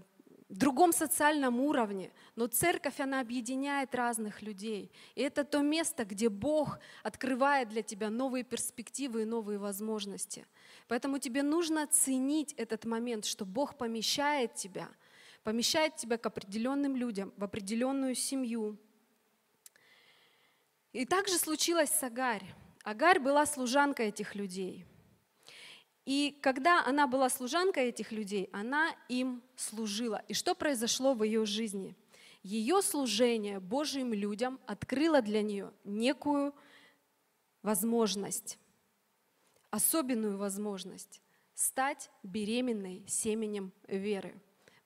другом 0.58 0.92
социальном 0.92 1.60
уровне, 1.60 2.12
но 2.36 2.46
церковь, 2.46 3.00
она 3.00 3.20
объединяет 3.20 3.94
разных 3.94 4.42
людей. 4.42 4.92
И 5.14 5.22
это 5.22 5.44
то 5.44 5.60
место, 5.60 6.04
где 6.04 6.28
Бог 6.28 6.78
открывает 7.02 7.70
для 7.70 7.82
тебя 7.82 8.10
новые 8.10 8.44
перспективы 8.44 9.22
и 9.22 9.24
новые 9.24 9.58
возможности. 9.58 10.46
Поэтому 10.88 11.18
тебе 11.18 11.42
нужно 11.42 11.86
ценить 11.86 12.52
этот 12.54 12.84
момент, 12.84 13.24
что 13.24 13.46
Бог 13.46 13.78
помещает 13.78 14.54
тебя, 14.54 14.88
помещает 15.42 15.96
тебя 15.96 16.18
к 16.18 16.26
определенным 16.26 16.96
людям, 16.96 17.32
в 17.38 17.44
определенную 17.44 18.14
семью. 18.14 18.76
И 20.92 21.06
также 21.06 21.38
случилось 21.38 21.90
с 21.90 22.02
Агарь. 22.02 22.44
Агарь 22.84 23.20
была 23.20 23.46
служанкой 23.46 24.08
этих 24.08 24.34
людей– 24.34 24.84
и 26.04 26.36
когда 26.40 26.84
она 26.84 27.06
была 27.06 27.28
служанкой 27.28 27.88
этих 27.88 28.10
людей, 28.10 28.48
она 28.52 28.94
им 29.08 29.42
служила. 29.56 30.22
И 30.28 30.34
что 30.34 30.54
произошло 30.54 31.14
в 31.14 31.22
ее 31.22 31.46
жизни? 31.46 31.96
Ее 32.42 32.82
служение 32.82 33.60
Божьим 33.60 34.12
людям 34.12 34.58
открыло 34.66 35.22
для 35.22 35.42
нее 35.42 35.72
некую 35.84 36.54
возможность, 37.62 38.58
особенную 39.70 40.38
возможность 40.38 41.22
стать 41.54 42.10
беременной 42.24 43.04
семенем 43.06 43.72
веры. 43.86 44.34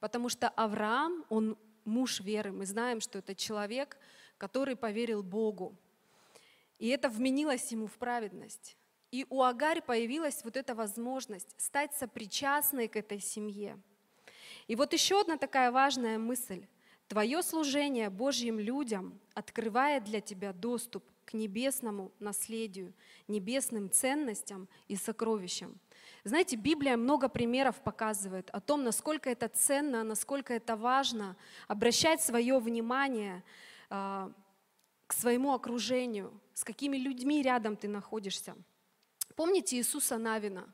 Потому 0.01 0.29
что 0.29 0.51
Авраам, 0.51 1.25
он 1.31 1.57
муж 1.87 2.21
веры. 2.21 2.53
Мы 2.53 2.67
знаем, 2.67 3.01
что 3.01 3.21
это 3.21 3.35
человек, 3.35 3.97
который 4.37 4.77
поверил 4.77 5.23
Богу. 5.23 5.79
И 6.79 6.89
это 6.89 7.09
вменилось 7.09 7.73
ему 7.73 7.87
в 7.87 7.97
праведность. 7.97 8.77
И 9.11 9.27
у 9.31 9.43
Агарь 9.43 9.83
появилась 9.83 10.43
вот 10.45 10.57
эта 10.57 10.75
возможность 10.75 11.55
стать 11.57 11.95
сопричастной 11.95 12.89
к 12.89 12.97
этой 12.97 13.21
семье. 13.21 13.79
И 14.67 14.75
вот 14.75 14.93
еще 14.93 15.21
одна 15.21 15.37
такая 15.37 15.71
важная 15.71 16.19
мысль. 16.19 16.67
Твое 17.09 17.43
служение 17.43 18.11
Божьим 18.11 18.59
людям 18.59 19.21
открывает 19.35 20.05
для 20.05 20.21
тебя 20.21 20.53
доступ 20.53 21.05
к 21.25 21.35
небесному 21.35 22.13
наследию, 22.19 22.93
небесным 23.29 23.91
ценностям 23.91 24.69
и 24.89 24.97
сокровищам. 24.97 25.79
Знаете, 26.25 26.57
Библия 26.57 26.97
много 26.97 27.29
примеров 27.29 27.81
показывает 27.83 28.51
о 28.51 28.61
том, 28.61 28.83
насколько 28.83 29.31
это 29.31 29.49
ценно, 29.49 30.03
насколько 30.03 30.55
это 30.55 30.77
важно 30.77 31.37
обращать 31.69 32.21
свое 32.21 32.59
внимание 32.59 33.45
э, 33.91 34.31
к 35.07 35.13
своему 35.13 35.53
окружению, 35.53 36.41
с 36.55 36.65
какими 36.65 36.97
людьми 36.97 37.43
рядом 37.43 37.77
ты 37.77 37.87
находишься. 37.87 38.57
Помните 39.37 39.77
Иисуса 39.77 40.17
Навина? 40.17 40.67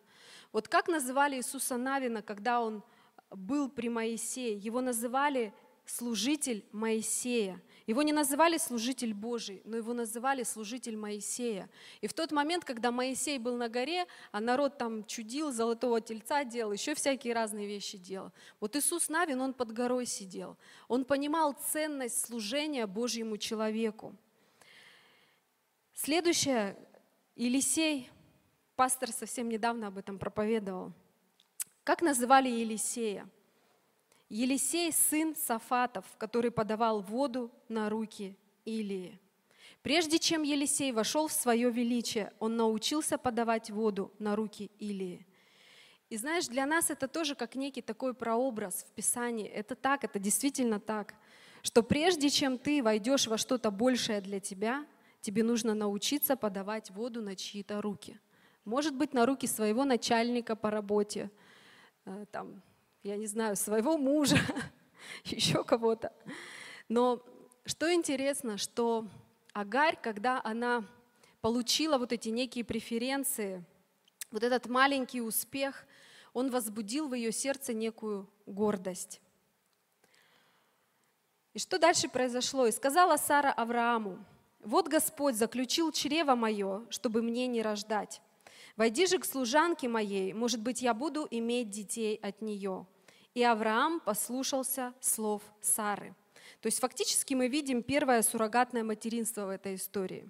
Вот 0.53 0.69
как 0.69 0.87
называли 0.87 1.37
Иисуса 1.37 1.77
Навина, 1.77 2.23
когда 2.23 2.61
он 2.61 2.85
был 3.31 3.69
при 3.69 3.89
Моисее? 3.89 4.57
Его 4.57 4.81
называли 4.81 5.53
служитель 5.85 6.65
Моисея. 6.71 7.61
Его 7.89 8.03
не 8.03 8.13
называли 8.13 8.59
служитель 8.59 9.15
Божий, 9.15 9.63
но 9.65 9.77
его 9.77 9.93
называли 9.93 10.45
служитель 10.45 10.97
Моисея. 10.97 11.69
И 12.01 12.07
в 12.07 12.15
тот 12.15 12.31
момент, 12.31 12.65
когда 12.65 12.93
Моисей 12.93 13.39
был 13.39 13.57
на 13.57 13.69
горе, 13.69 14.07
а 14.31 14.41
народ 14.41 14.79
там 14.79 15.05
чудил, 15.07 15.51
золотого 15.51 16.01
тельца 16.01 16.45
делал, 16.45 16.71
еще 16.71 16.95
всякие 16.95 17.35
разные 17.35 17.67
вещи 17.67 17.99
делал. 17.99 18.31
Вот 18.61 18.77
Иисус 18.77 19.09
Навин, 19.09 19.41
он 19.41 19.55
под 19.55 19.73
горой 19.73 20.07
сидел. 20.07 20.57
Он 20.87 21.05
понимал 21.05 21.57
ценность 21.73 22.27
служения 22.27 22.87
Божьему 22.87 23.39
человеку. 23.39 24.15
Следующее, 25.95 26.77
Елисей– 27.35 28.09
Пастор 28.83 29.13
совсем 29.13 29.49
недавно 29.49 29.87
об 29.87 29.99
этом 29.99 30.19
проповедовал. 30.19 30.93
Как 31.85 32.03
называли 32.03 32.49
Елисея? 32.49 33.29
Елисей– 34.29 34.91
сын 34.93 35.37
Сафатов, 35.37 36.05
который 36.19 36.51
подавал 36.51 37.01
воду 37.01 37.53
на 37.69 37.89
руки 37.89 38.37
Илии. 38.65 39.21
Прежде 39.83 40.19
чем 40.19 40.43
Елисей 40.43 40.91
вошел 40.91 41.29
в 41.29 41.33
свое 41.33 41.71
величие, 41.71 42.33
он 42.41 42.57
научился 42.57 43.19
подавать 43.19 43.71
воду 43.71 44.11
на 44.19 44.35
руки 44.35 44.69
Илии. 44.81 45.29
И 46.11 46.17
знаешь, 46.17 46.49
для 46.49 46.67
нас 46.67 46.91
это 46.91 47.07
тоже 47.07 47.37
как 47.37 47.55
некий 47.55 47.83
такой 47.83 48.15
прообраз 48.15 48.85
в 48.89 48.91
Писании. 48.95 49.47
Это 49.47 49.77
так, 49.77 50.03
это 50.03 50.19
действительно 50.19 50.81
так, 50.81 51.15
что 51.63 51.85
прежде 51.85 52.31
чем 52.31 52.59
ты 52.59 52.83
войдешь 52.83 53.29
во 53.29 53.39
что-то 53.39 53.71
большее 53.71 54.21
для 54.21 54.41
тебя, 54.41 54.85
тебе 55.21 55.45
нужно 55.45 55.73
научиться 55.73 56.35
подавать 56.35 56.91
воду 56.91 57.23
на 57.23 57.37
чьи-то 57.37 57.81
руки– 57.81 58.19
может 58.65 58.95
быть, 58.95 59.13
на 59.13 59.27
руки 59.27 59.47
своего 59.47 59.85
начальника 59.85 60.57
по 60.57 60.71
работе, 60.71 61.31
э, 62.05 62.27
там, 62.31 62.63
я 63.03 63.17
не 63.17 63.27
знаю, 63.27 63.57
своего 63.57 63.99
мужа, 63.99 64.37
еще 65.25 65.65
кого-то. 65.65 66.13
Но 66.89 67.25
что 67.65 67.93
интересно, 67.93 68.59
что 68.59 69.07
Агарь, 69.53 69.99
когда 70.01 70.41
она 70.45 70.85
получила 71.41 71.99
вот 71.99 72.13
эти 72.13 72.29
некие 72.29 72.65
преференции, 72.65 73.65
вот 74.31 74.43
этот 74.43 74.67
маленький 74.67 75.21
успех, 75.21 75.87
он 76.33 76.51
возбудил 76.51 77.09
в 77.09 77.15
ее 77.15 77.33
сердце 77.33 77.75
некую 77.75 78.29
гордость. 78.47 79.21
И 81.53 81.59
что 81.59 81.79
дальше 81.79 82.09
произошло? 82.09 82.67
«И 82.67 82.73
сказала 82.73 83.19
Сара 83.19 83.53
Аврааму, 83.53 84.25
вот 84.61 84.89
Господь 84.89 85.35
заключил 85.35 85.93
чрево 85.93 86.35
мое, 86.35 86.87
чтобы 86.89 87.21
мне 87.21 87.47
не 87.47 87.63
рождать. 87.63 88.23
Войди 88.77 89.07
же 89.07 89.19
к 89.19 89.25
служанке 89.25 89.89
моей, 89.89 90.33
может 90.33 90.61
быть, 90.61 90.83
я 90.83 90.95
буду 90.95 91.27
иметь 91.31 91.71
детей 91.71 92.17
от 92.23 92.41
нее. 92.41 92.87
И 93.35 93.43
Авраам 93.43 94.01
послушался 94.01 94.93
слов 95.01 95.43
Сары. 95.61 96.15
То 96.61 96.67
есть 96.67 96.81
фактически 96.81 97.35
мы 97.35 97.49
видим 97.49 97.83
первое 97.83 98.23
суррогатное 98.23 98.85
материнство 98.85 99.47
в 99.47 99.51
этой 99.51 99.75
истории. 99.75 100.29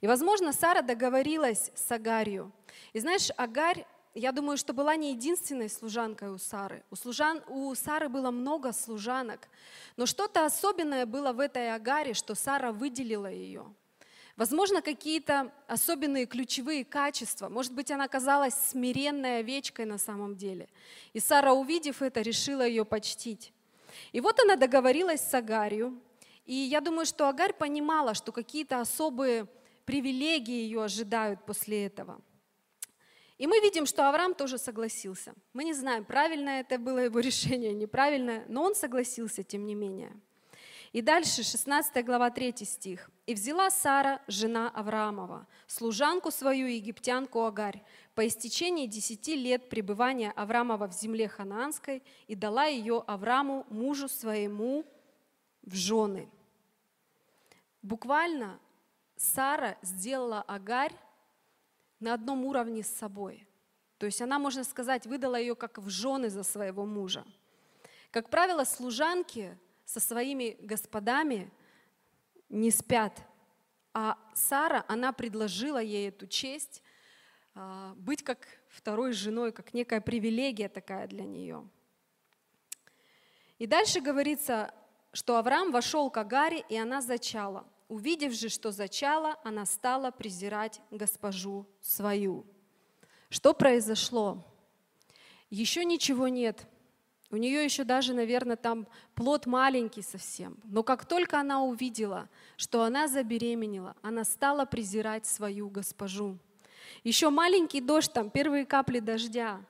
И, 0.00 0.06
возможно, 0.06 0.52
Сара 0.52 0.82
договорилась 0.82 1.70
с 1.74 1.90
Агарью. 1.90 2.52
И 2.92 3.00
знаешь, 3.00 3.30
Агарь, 3.36 3.86
я 4.14 4.32
думаю, 4.32 4.56
что 4.56 4.72
была 4.72 4.94
не 4.96 5.12
единственной 5.12 5.68
служанкой 5.68 6.30
у 6.30 6.38
Сары. 6.38 6.84
У, 6.90 6.96
служан, 6.96 7.42
у 7.48 7.74
Сары 7.74 8.08
было 8.08 8.30
много 8.30 8.72
служанок. 8.72 9.48
Но 9.96 10.06
что-то 10.06 10.44
особенное 10.44 11.06
было 11.06 11.32
в 11.32 11.40
этой 11.40 11.74
Агаре, 11.74 12.14
что 12.14 12.34
Сара 12.34 12.72
выделила 12.72 13.30
ее. 13.30 13.66
Возможно, 14.36 14.82
какие-то 14.82 15.52
особенные 15.68 16.26
ключевые 16.26 16.84
качества. 16.84 17.48
Может 17.48 17.72
быть, 17.72 17.92
она 17.92 18.08
казалась 18.08 18.54
смиренной 18.54 19.38
овечкой 19.38 19.84
на 19.84 19.96
самом 19.96 20.34
деле. 20.34 20.68
И 21.12 21.20
Сара, 21.20 21.52
увидев 21.52 22.02
это, 22.02 22.20
решила 22.20 22.66
ее 22.66 22.84
почтить. 22.84 23.52
И 24.10 24.20
вот 24.20 24.40
она 24.40 24.56
договорилась 24.56 25.20
с 25.20 25.32
Агарью. 25.34 26.00
И 26.46 26.54
я 26.54 26.80
думаю, 26.80 27.06
что 27.06 27.28
Агарь 27.28 27.52
понимала, 27.52 28.14
что 28.14 28.32
какие-то 28.32 28.80
особые 28.80 29.46
привилегии 29.84 30.64
ее 30.64 30.82
ожидают 30.82 31.46
после 31.46 31.86
этого. 31.86 32.20
И 33.38 33.46
мы 33.46 33.60
видим, 33.60 33.86
что 33.86 34.08
Авраам 34.08 34.34
тоже 34.34 34.58
согласился. 34.58 35.34
Мы 35.52 35.64
не 35.64 35.74
знаем, 35.74 36.04
правильное 36.04 36.60
это 36.60 36.78
было 36.78 36.98
его 36.98 37.20
решение, 37.28 37.72
неправильное, 37.72 38.44
но 38.48 38.64
он 38.64 38.74
согласился, 38.74 39.44
тем 39.44 39.64
не 39.64 39.74
менее. 39.74 40.12
И 40.94 41.02
дальше 41.02 41.42
16 41.42 42.04
глава 42.04 42.30
3 42.30 42.64
стих. 42.64 43.10
«И 43.26 43.34
взяла 43.34 43.68
Сара, 43.72 44.22
жена 44.28 44.70
Авраамова, 44.70 45.48
служанку 45.66 46.30
свою 46.30 46.68
египтянку 46.68 47.44
Агарь, 47.44 47.82
по 48.14 48.24
истечении 48.24 48.86
десяти 48.86 49.34
лет 49.34 49.68
пребывания 49.68 50.30
Авраамова 50.36 50.86
в 50.86 50.92
земле 50.92 51.26
ханаанской, 51.26 52.00
и 52.28 52.36
дала 52.36 52.66
ее 52.66 53.02
Аврааму, 53.08 53.66
мужу 53.70 54.08
своему, 54.08 54.84
в 55.62 55.74
жены». 55.74 56.30
Буквально 57.82 58.60
Сара 59.16 59.76
сделала 59.82 60.42
Агарь 60.42 60.94
на 61.98 62.14
одном 62.14 62.44
уровне 62.44 62.84
с 62.84 62.88
собой. 62.88 63.48
То 63.98 64.06
есть 64.06 64.22
она, 64.22 64.38
можно 64.38 64.62
сказать, 64.62 65.06
выдала 65.06 65.40
ее 65.40 65.56
как 65.56 65.78
в 65.78 65.88
жены 65.88 66.30
за 66.30 66.44
своего 66.44 66.86
мужа. 66.86 67.24
Как 68.12 68.30
правило, 68.30 68.62
служанки 68.62 69.58
со 69.84 70.00
своими 70.00 70.56
господами 70.60 71.50
не 72.48 72.70
спят. 72.70 73.22
А 73.92 74.18
Сара, 74.34 74.84
она 74.88 75.12
предложила 75.12 75.80
ей 75.80 76.08
эту 76.08 76.26
честь 76.26 76.82
а, 77.54 77.94
быть 77.96 78.22
как 78.22 78.46
второй 78.68 79.12
женой, 79.12 79.52
как 79.52 79.74
некая 79.74 80.00
привилегия 80.00 80.68
такая 80.68 81.06
для 81.06 81.24
нее. 81.24 81.68
И 83.58 83.66
дальше 83.66 84.00
говорится, 84.00 84.74
что 85.12 85.36
Авраам 85.36 85.70
вошел 85.70 86.10
к 86.10 86.16
Агаре, 86.16 86.64
и 86.68 86.76
она 86.76 87.00
зачала. 87.00 87.64
Увидев 87.88 88.32
же, 88.32 88.48
что 88.48 88.72
зачала, 88.72 89.38
она 89.44 89.64
стала 89.66 90.10
презирать 90.10 90.80
госпожу 90.90 91.66
свою. 91.80 92.44
Что 93.28 93.54
произошло? 93.54 94.44
Еще 95.50 95.84
ничего 95.84 96.26
нет. 96.26 96.66
У 97.34 97.36
нее 97.36 97.64
еще 97.64 97.82
даже, 97.82 98.14
наверное, 98.14 98.54
там 98.54 98.86
плод 99.16 99.46
маленький 99.46 100.02
совсем. 100.02 100.56
Но 100.62 100.84
как 100.84 101.04
только 101.04 101.40
она 101.40 101.64
увидела, 101.64 102.28
что 102.56 102.84
она 102.84 103.08
забеременела, 103.08 103.96
она 104.02 104.22
стала 104.22 104.64
презирать 104.66 105.26
свою 105.26 105.68
госпожу. 105.68 106.38
Еще 107.02 107.30
маленький 107.30 107.80
дождь, 107.80 108.12
там 108.12 108.30
первые 108.30 108.64
капли 108.64 109.00
дождя. 109.00 109.60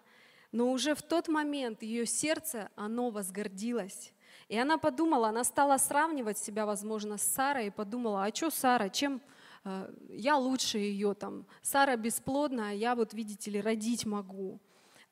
Но 0.53 0.73
уже 0.73 0.95
в 0.95 1.01
тот 1.01 1.29
момент 1.29 1.83
ее 1.83 2.05
сердце, 2.05 2.69
оно 2.77 3.09
возгордилось. 3.09 4.13
И 4.51 4.59
она 4.59 4.77
подумала, 4.77 5.29
она 5.29 5.43
стала 5.43 5.79
сравнивать 5.79 6.37
себя, 6.37 6.67
возможно, 6.67 7.17
с 7.17 7.23
Сарой, 7.23 7.69
и 7.69 7.71
подумала, 7.71 8.25
а 8.25 8.35
что 8.35 8.51
Сара, 8.51 8.91
чем 8.91 9.23
э, 9.65 9.91
я 10.11 10.37
лучше 10.37 10.77
ее 10.77 11.15
там? 11.15 11.47
Сара 11.63 11.97
бесплодна, 11.97 12.69
а 12.69 12.73
я 12.73 12.95
вот, 12.95 13.15
видите 13.15 13.51
ли, 13.51 13.63
родить 13.63 14.05
могу. 14.05 14.61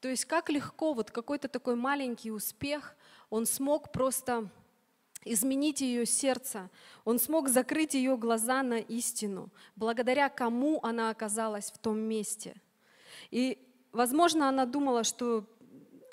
То 0.03 0.09
есть 0.09 0.25
как 0.25 0.51
легко 0.51 0.95
вот 0.95 1.13
какой-то 1.13 1.47
такой 1.47 1.77
маленький 1.77 2.33
успех, 2.33 2.97
он 3.31 3.47
смог 3.47 3.93
просто 3.93 4.49
изменить 5.25 5.81
ее 5.81 6.07
сердце, 6.07 6.69
он 7.05 7.21
смог 7.21 7.49
закрыть 7.49 7.95
ее 7.95 8.17
глаза 8.17 8.65
на 8.65 8.81
истину, 8.81 9.49
благодаря 9.77 10.29
кому 10.29 10.81
она 10.83 11.11
оказалась 11.11 11.71
в 11.71 11.79
том 11.79 12.01
месте. 12.01 12.57
И, 13.31 13.65
возможно, 13.93 14.49
она 14.49 14.67
думала, 14.67 15.05
что 15.05 15.47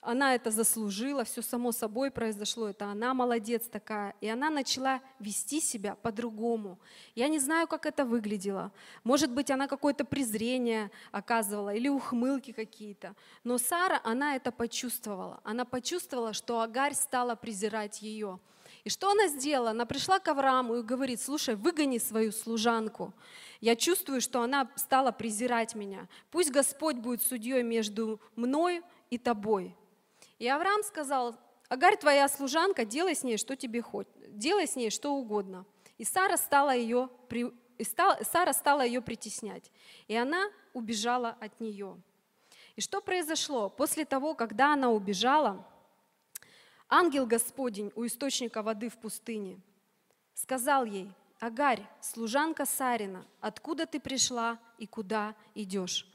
она 0.01 0.35
это 0.35 0.49
заслужила, 0.51 1.23
все 1.23 1.41
само 1.41 1.71
собой 1.71 2.09
произошло, 2.11 2.69
это 2.69 2.85
она 2.85 3.13
молодец 3.13 3.67
такая. 3.69 4.15
И 4.21 4.27
она 4.27 4.49
начала 4.49 5.01
вести 5.19 5.59
себя 5.59 5.95
по-другому. 5.95 6.79
Я 7.15 7.27
не 7.27 7.39
знаю, 7.39 7.67
как 7.67 7.85
это 7.85 8.05
выглядело. 8.05 8.71
Может 9.03 9.31
быть, 9.31 9.51
она 9.51 9.67
какое-то 9.67 10.05
презрение 10.05 10.89
оказывала 11.11 11.73
или 11.73 11.89
ухмылки 11.89 12.51
какие-то. 12.51 13.15
Но 13.43 13.57
Сара, 13.57 13.99
она 14.03 14.35
это 14.35 14.51
почувствовала. 14.51 15.41
Она 15.43 15.65
почувствовала, 15.65 16.33
что 16.33 16.61
Агарь 16.61 16.93
стала 16.93 17.35
презирать 17.35 18.01
ее. 18.01 18.39
И 18.85 18.89
что 18.89 19.11
она 19.11 19.27
сделала? 19.27 19.71
Она 19.71 19.85
пришла 19.85 20.19
к 20.19 20.27
Аврааму 20.29 20.77
и 20.77 20.83
говорит, 20.83 21.19
слушай, 21.19 21.55
выгони 21.55 21.97
свою 21.97 22.31
служанку. 22.31 23.13
Я 23.59 23.75
чувствую, 23.75 24.21
что 24.21 24.41
она 24.41 24.69
стала 24.75 25.11
презирать 25.11 25.75
меня. 25.75 26.07
Пусть 26.31 26.51
Господь 26.51 26.95
будет 26.95 27.21
судьей 27.21 27.63
между 27.63 28.21
мной 28.35 28.81
и 29.09 29.17
тобой. 29.17 29.75
И 30.39 30.47
Авраам 30.47 30.83
сказал, 30.83 31.35
Агарь 31.67 31.97
твоя 31.97 32.27
служанка, 32.27 32.85
делай 32.85 33.15
с 33.15 33.23
ней, 33.23 33.37
что 33.37 33.55
тебе 33.55 33.81
хочешь, 33.81 34.11
делай 34.29 34.67
с 34.67 34.75
ней 34.75 34.89
что 34.89 35.13
угодно. 35.13 35.65
И 35.97 36.03
Сара 36.03 36.37
стала 36.37 36.73
ее, 36.73 37.09
и 37.77 37.83
Сара 37.83 38.53
стала 38.53 38.85
ее 38.85 39.01
притеснять, 39.01 39.69
и 40.07 40.15
она 40.15 40.49
убежала 40.73 41.37
от 41.39 41.59
нее. 41.59 42.01
И 42.75 42.81
что 42.81 43.01
произошло? 43.01 43.69
После 43.69 44.05
того, 44.05 44.33
когда 44.33 44.73
она 44.73 44.89
убежала, 44.89 45.67
ангел 46.87 47.25
Господень 47.25 47.91
у 47.95 48.05
источника 48.05 48.63
воды 48.63 48.89
в 48.89 48.97
пустыне 48.97 49.59
сказал 50.33 50.85
ей, 50.85 51.11
Агарь, 51.41 51.85
служанка 52.01 52.65
Сарина, 52.65 53.25
откуда 53.41 53.85
ты 53.85 53.99
пришла 53.99 54.57
и 54.77 54.87
куда 54.87 55.35
идешь? 55.53 56.07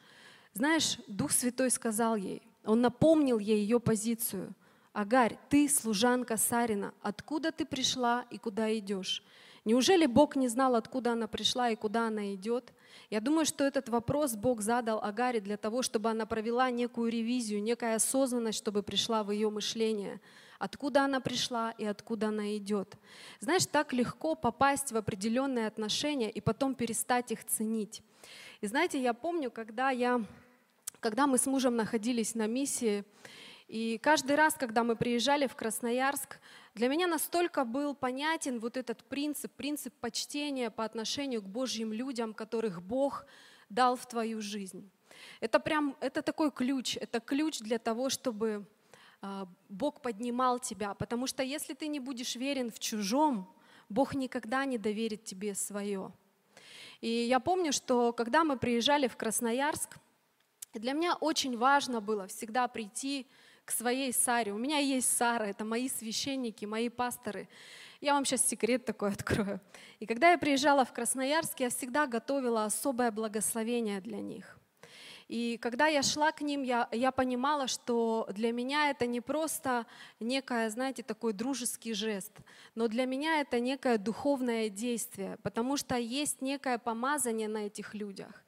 Знаешь, 0.55 0.99
Дух 1.07 1.33
Святой 1.33 1.71
сказал 1.71 2.17
ей, 2.17 2.43
он 2.65 2.81
напомнил 2.81 3.39
ей 3.39 3.61
ее 3.61 3.81
позицию. 3.81 4.55
Агарь, 4.93 5.37
ты 5.49 5.69
служанка 5.69 6.37
Сарина, 6.37 6.95
откуда 7.03 7.51
ты 7.51 7.67
пришла 7.67 8.27
и 8.31 8.39
куда 8.39 8.77
идешь? 8.79 9.23
Неужели 9.65 10.05
Бог 10.05 10.37
не 10.37 10.49
знал, 10.49 10.75
откуда 10.75 11.13
она 11.13 11.27
пришла 11.27 11.71
и 11.71 11.77
куда 11.77 12.09
она 12.09 12.35
идет? 12.35 12.73
Я 13.11 13.21
думаю, 13.21 13.47
что 13.47 13.65
этот 13.65 13.89
вопрос 13.89 14.37
Бог 14.37 14.61
задал 14.61 15.03
Агаре 15.03 15.41
для 15.41 15.57
того, 15.57 15.83
чтобы 15.83 16.11
она 16.11 16.27
провела 16.27 16.71
некую 16.71 17.11
ревизию, 17.11 17.63
некая 17.63 17.97
осознанность, 17.97 18.59
чтобы 18.59 18.83
пришла 18.83 19.25
в 19.25 19.31
ее 19.31 19.49
мышление. 19.49 20.21
Откуда 20.59 21.05
она 21.05 21.21
пришла 21.21 21.73
и 21.73 21.85
откуда 21.85 22.29
она 22.29 22.57
идет. 22.57 22.95
Знаешь, 23.41 23.67
так 23.67 23.93
легко 23.93 24.35
попасть 24.35 24.93
в 24.93 24.97
определенные 24.97 25.67
отношения 25.67 26.31
и 26.31 26.41
потом 26.41 26.75
перестать 26.75 27.33
их 27.33 27.45
ценить. 27.45 28.03
И 28.61 28.67
знаете, 28.67 29.03
я 29.03 29.15
помню, 29.15 29.51
когда 29.51 29.91
я 29.91 30.23
когда 31.05 31.27
мы 31.27 31.37
с 31.37 31.45
мужем 31.45 31.77
находились 31.77 32.35
на 32.35 32.47
миссии, 32.47 33.05
и 33.69 33.99
каждый 33.99 34.37
раз, 34.37 34.55
когда 34.55 34.85
мы 34.85 34.97
приезжали 34.97 35.47
в 35.47 35.55
Красноярск, 35.55 36.41
для 36.75 36.89
меня 36.89 37.07
настолько 37.07 37.67
был 37.67 37.95
понятен 37.95 38.59
вот 38.59 38.79
этот 38.79 39.05
принцип, 39.05 39.53
принцип 39.53 39.93
почтения 40.01 40.71
по 40.71 40.83
отношению 40.83 41.43
к 41.43 41.47
Божьим 41.47 41.93
людям, 41.93 42.33
которых 42.33 42.81
Бог 42.81 43.27
дал 43.69 43.97
в 43.97 44.07
твою 44.07 44.41
жизнь. 44.41 44.91
Это 45.41 45.61
прям, 45.61 45.95
это 46.01 46.23
такой 46.23 46.51
ключ, 46.51 46.97
это 46.97 47.21
ключ 47.21 47.59
для 47.59 47.79
того, 47.79 48.09
чтобы 48.09 48.67
а, 49.21 49.47
Бог 49.69 50.01
поднимал 50.01 50.59
тебя, 50.59 50.95
потому 50.95 51.27
что 51.27 51.43
если 51.43 51.75
ты 51.75 51.89
не 51.89 52.01
будешь 52.01 52.35
верен 52.35 52.71
в 52.71 52.79
чужом, 52.79 53.55
Бог 53.91 54.15
никогда 54.15 54.65
не 54.65 54.79
доверит 54.79 55.25
тебе 55.25 55.55
свое. 55.55 56.13
И 57.03 57.11
я 57.11 57.41
помню, 57.41 57.75
что 57.75 58.15
когда 58.15 58.43
мы 58.43 58.57
приезжали 58.57 59.07
в 59.07 59.19
Красноярск, 59.19 59.99
для 60.79 60.93
меня 60.93 61.15
очень 61.15 61.57
важно 61.57 62.01
было 62.01 62.27
всегда 62.27 62.69
прийти 62.69 63.27
к 63.65 63.71
своей 63.71 64.13
Саре. 64.13 64.53
У 64.53 64.59
меня 64.59 64.79
есть 64.79 65.17
Сара, 65.17 65.47
это 65.47 65.65
мои 65.65 65.89
священники, 65.89 66.65
мои 66.65 66.89
пасторы. 66.89 67.49
Я 68.01 68.15
вам 68.15 68.25
сейчас 68.25 68.47
секрет 68.47 68.85
такой 68.85 69.11
открою. 69.13 69.61
И 70.01 70.07
когда 70.07 70.33
я 70.33 70.39
приезжала 70.39 70.85
в 70.85 70.93
Красноярск, 70.93 71.61
я 71.61 71.71
всегда 71.71 72.07
готовила 72.07 72.65
особое 72.65 73.11
благословение 73.11 74.01
для 74.01 74.21
них. 74.21 74.59
И 75.27 75.57
когда 75.57 75.87
я 75.87 76.03
шла 76.03 76.33
к 76.33 76.43
ним, 76.43 76.63
я, 76.63 76.87
я 76.93 77.11
понимала, 77.11 77.67
что 77.67 78.29
для 78.31 78.53
меня 78.53 78.91
это 78.91 79.07
не 79.07 79.23
просто 79.23 79.87
некое, 80.21 80.69
знаете, 80.69 81.03
такой 81.03 81.33
дружеский 81.33 81.95
жест, 81.95 82.33
но 82.75 82.89
для 82.89 83.07
меня 83.07 83.41
это 83.41 83.59
некое 83.59 83.97
духовное 83.97 84.69
действие, 84.69 85.39
потому 85.43 85.79
что 85.79 85.97
есть 85.97 86.43
некое 86.43 86.77
помазание 86.77 87.49
на 87.49 87.67
этих 87.67 87.95
людях 87.95 88.45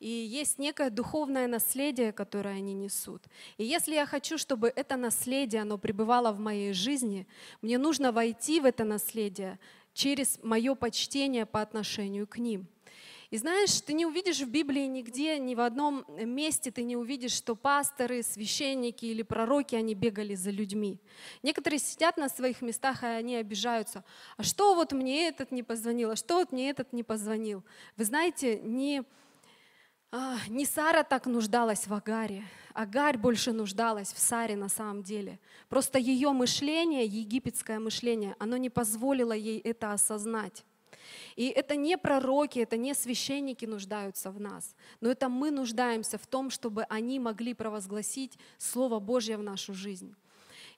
и 0.00 0.08
есть 0.08 0.58
некое 0.58 0.90
духовное 0.90 1.46
наследие, 1.46 2.12
которое 2.12 2.56
они 2.56 2.72
несут. 2.72 3.22
И 3.58 3.64
если 3.64 3.94
я 3.94 4.06
хочу, 4.06 4.38
чтобы 4.38 4.72
это 4.74 4.96
наследие, 4.96 5.62
оно 5.62 5.76
пребывало 5.76 6.32
в 6.32 6.40
моей 6.40 6.72
жизни, 6.72 7.26
мне 7.60 7.78
нужно 7.78 8.10
войти 8.10 8.60
в 8.60 8.64
это 8.64 8.84
наследие 8.84 9.58
через 9.92 10.38
мое 10.42 10.74
почтение 10.74 11.44
по 11.44 11.60
отношению 11.60 12.26
к 12.26 12.38
ним. 12.38 12.66
И 13.30 13.36
знаешь, 13.36 13.80
ты 13.80 13.92
не 13.92 14.06
увидишь 14.06 14.40
в 14.40 14.50
Библии 14.50 14.86
нигде, 14.86 15.38
ни 15.38 15.54
в 15.54 15.60
одном 15.60 16.04
месте 16.08 16.72
ты 16.72 16.82
не 16.82 16.96
увидишь, 16.96 17.32
что 17.32 17.54
пасторы, 17.54 18.24
священники 18.24 19.04
или 19.04 19.22
пророки, 19.22 19.76
они 19.76 19.94
бегали 19.94 20.34
за 20.34 20.50
людьми. 20.50 20.98
Некоторые 21.44 21.78
сидят 21.78 22.16
на 22.16 22.28
своих 22.28 22.60
местах, 22.60 23.04
и 23.04 23.06
они 23.06 23.36
обижаются. 23.36 24.02
А 24.36 24.42
что 24.42 24.74
вот 24.74 24.92
мне 24.92 25.28
этот 25.28 25.52
не 25.52 25.62
позвонил, 25.62 26.10
а 26.10 26.16
что 26.16 26.38
вот 26.38 26.50
мне 26.50 26.70
этот 26.70 26.92
не 26.92 27.04
позвонил? 27.04 27.62
Вы 27.96 28.04
знаете, 28.04 28.58
не 28.62 29.04
а, 30.12 30.36
не 30.48 30.64
Сара 30.64 31.02
так 31.02 31.26
нуждалась 31.26 31.86
в 31.86 31.94
Агаре, 31.94 32.44
Агарь 32.74 33.18
больше 33.18 33.52
нуждалась 33.52 34.12
в 34.12 34.18
Саре 34.18 34.56
на 34.56 34.68
самом 34.68 35.02
деле. 35.02 35.38
Просто 35.68 35.98
ее 35.98 36.30
мышление, 36.30 37.04
египетское 37.04 37.78
мышление, 37.78 38.36
оно 38.38 38.56
не 38.56 38.70
позволило 38.70 39.32
ей 39.32 39.58
это 39.58 39.92
осознать. 39.92 40.64
И 41.36 41.48
это 41.48 41.76
не 41.76 41.98
пророки, 41.98 42.60
это 42.60 42.76
не 42.76 42.94
священники 42.94 43.64
нуждаются 43.64 44.30
в 44.30 44.40
нас, 44.40 44.74
но 45.00 45.10
это 45.10 45.28
мы 45.28 45.50
нуждаемся 45.50 46.18
в 46.18 46.26
том, 46.26 46.50
чтобы 46.50 46.84
они 46.84 47.18
могли 47.18 47.54
провозгласить 47.54 48.38
Слово 48.58 49.00
Божье 49.00 49.36
в 49.36 49.42
нашу 49.42 49.74
жизнь. 49.74 50.14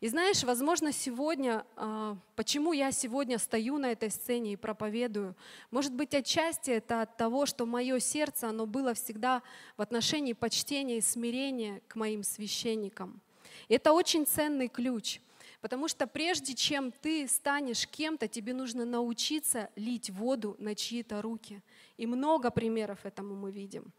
И 0.03 0.09
знаешь, 0.09 0.43
возможно, 0.43 0.91
сегодня, 0.91 1.65
а, 1.77 2.17
почему 2.35 2.73
я 2.73 2.91
сегодня 2.91 3.39
стою 3.39 3.79
на 3.79 3.93
этой 3.93 4.11
сцене 4.11 4.55
и 4.55 4.57
проповедую, 4.57 5.37
может 5.71 5.95
быть, 5.95 6.13
отчасти 6.13 6.73
это 6.73 7.03
от 7.03 7.17
того, 7.17 7.47
что 7.47 7.67
мое 7.67 8.01
сердце, 8.01 8.49
оно 8.49 8.67
было 8.67 8.95
всегда 8.95 9.43
в 9.77 9.81
отношении 9.81 10.33
почтения 10.33 10.99
и 10.99 11.01
смирения 11.01 11.83
к 11.87 11.95
моим 11.95 12.25
священникам. 12.25 13.21
И 13.69 13.75
это 13.75 13.93
очень 13.93 14.27
ценный 14.27 14.67
ключ, 14.67 15.21
потому 15.61 15.87
что 15.87 16.09
прежде 16.09 16.55
чем 16.55 16.91
ты 16.91 17.29
станешь 17.29 17.87
кем-то, 17.87 18.27
тебе 18.27 18.55
нужно 18.55 18.85
научиться 18.85 19.71
лить 19.77 20.11
воду 20.11 20.57
на 20.59 20.75
чьи-то 20.75 21.23
руки. 21.23 21.63
И 21.97 22.07
много 22.07 22.51
примеров 22.51 23.07
этому 23.07 23.37
мы 23.37 23.53
видим. 23.53 23.93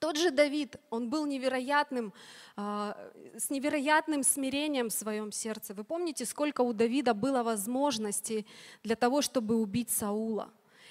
Тот 0.00 0.16
же 0.16 0.30
Давид, 0.30 0.76
он 0.88 1.10
был 1.10 1.26
невероятным, 1.26 2.14
а, 2.56 2.96
с 3.36 3.50
невероятным 3.50 4.22
смирением 4.22 4.88
в 4.88 4.94
своем 4.94 5.30
сердце. 5.30 5.74
Вы 5.74 5.84
помните, 5.84 6.24
сколько 6.24 6.62
у 6.62 6.72
Давида 6.72 7.12
было 7.12 7.42
возможностей 7.42 8.46
для 8.82 8.96
того, 8.96 9.20
чтобы 9.20 9.56
убить 9.56 9.90
Саула? 9.90 10.50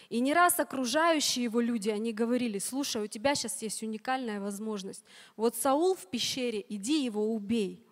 И 0.10 0.20
не 0.20 0.34
раз 0.34 0.60
окружающие 0.60 1.43
его 1.43 1.60
люди, 1.60 1.89
они 1.89 2.14
говорили, 2.14 2.60
слушай, 2.60 3.01
у 3.03 3.07
тебя 3.07 3.34
сейчас 3.34 3.62
есть 3.64 3.82
уникальная 3.82 4.39
возможность. 4.39 5.03
Вот 5.36 5.55
Саул 5.55 5.95
в 5.95 6.05
пещере, 6.07 6.64
иди 6.70 7.03
его 7.03 7.34
убей. 7.34 7.84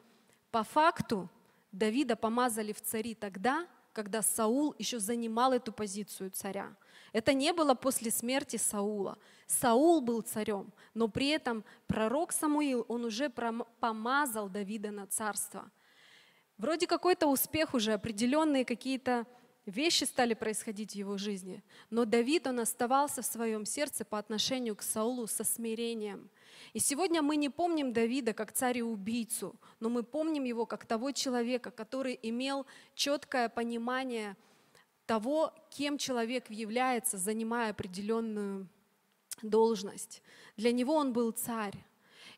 По 0.51 0.63
факту 0.63 1.29
Давида 1.71 2.15
помазали 2.15 2.73
в 2.73 2.81
цари 2.81 3.15
тогда, 3.15 3.67
когда 3.91 4.21
Саул 4.21 4.75
еще 4.77 4.99
занимал 4.99 5.51
эту 5.53 5.71
позицию 5.71 6.29
царя. 6.29 6.75
Это 7.13 7.33
не 7.33 7.53
было 7.53 7.73
после 7.73 8.11
смерти 8.11 8.57
Саула. 8.57 9.17
Саул 9.47 10.01
был 10.01 10.21
царем, 10.21 10.73
но 10.93 11.07
при 11.07 11.29
этом 11.29 11.63
пророк 11.87 12.31
Самуил, 12.31 12.85
он 12.87 13.05
уже 13.05 13.29
помазал 13.29 14.49
Давида 14.49 14.91
на 14.91 15.07
царство. 15.07 15.71
Вроде 16.57 16.87
какой-то 16.87 17.27
успех 17.27 17.73
уже, 17.73 17.93
определенные 17.93 18.65
какие-то 18.65 19.25
вещи 19.67 20.05
стали 20.05 20.33
происходить 20.33 20.93
в 20.93 20.95
его 20.95 21.17
жизни. 21.17 21.63
Но 21.89 22.05
Давид, 22.05 22.47
он 22.47 22.59
оставался 22.59 23.21
в 23.21 23.25
своем 23.25 23.65
сердце 23.65 24.05
по 24.05 24.17
отношению 24.17 24.75
к 24.75 24.81
Саулу 24.81 25.27
со 25.27 25.43
смирением. 25.43 26.29
И 26.73 26.79
сегодня 26.79 27.21
мы 27.21 27.35
не 27.35 27.49
помним 27.49 27.93
Давида 27.93 28.33
как 28.33 28.51
царя-убийцу, 28.51 29.55
но 29.79 29.89
мы 29.89 30.03
помним 30.03 30.45
его 30.45 30.65
как 30.65 30.85
того 30.85 31.11
человека, 31.11 31.69
который 31.69 32.17
имел 32.21 32.65
четкое 32.95 33.49
понимание 33.49 34.35
того, 35.07 35.53
кем 35.71 35.97
человек 35.97 36.49
является, 36.49 37.17
занимая 37.17 37.71
определенную 37.71 38.67
должность. 39.41 40.21
Для 40.57 40.71
него 40.71 40.95
он 40.95 41.13
был 41.13 41.31
царь. 41.31 41.75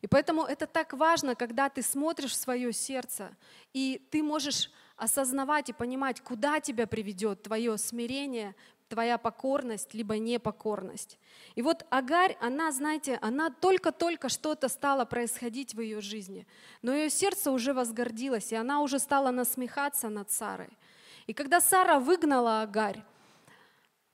И 0.00 0.06
поэтому 0.06 0.44
это 0.44 0.66
так 0.66 0.94
важно, 0.94 1.34
когда 1.34 1.68
ты 1.68 1.82
смотришь 1.82 2.32
в 2.32 2.36
свое 2.36 2.72
сердце, 2.72 3.36
и 3.74 4.00
ты 4.10 4.22
можешь 4.22 4.70
осознавать 4.96 5.68
и 5.68 5.74
понимать, 5.74 6.20
куда 6.20 6.60
тебя 6.60 6.86
приведет 6.86 7.42
твое 7.42 7.76
смирение, 7.76 8.54
твоя 8.88 9.18
покорность, 9.18 9.94
либо 9.94 10.18
непокорность. 10.18 11.18
И 11.54 11.62
вот 11.62 11.86
Агарь, 11.90 12.36
она, 12.40 12.72
знаете, 12.72 13.18
она 13.22 13.50
только-только 13.50 14.28
что-то 14.28 14.68
стало 14.68 15.04
происходить 15.04 15.74
в 15.74 15.80
ее 15.80 16.00
жизни, 16.00 16.46
но 16.82 16.94
ее 16.94 17.08
сердце 17.08 17.50
уже 17.50 17.72
возгордилось, 17.72 18.52
и 18.52 18.56
она 18.56 18.82
уже 18.82 18.98
стала 18.98 19.30
насмехаться 19.30 20.08
над 20.08 20.30
Сарой. 20.30 20.70
И 21.30 21.32
когда 21.32 21.60
Сара 21.60 22.00
выгнала 22.00 22.62
Агарь, 22.62 23.04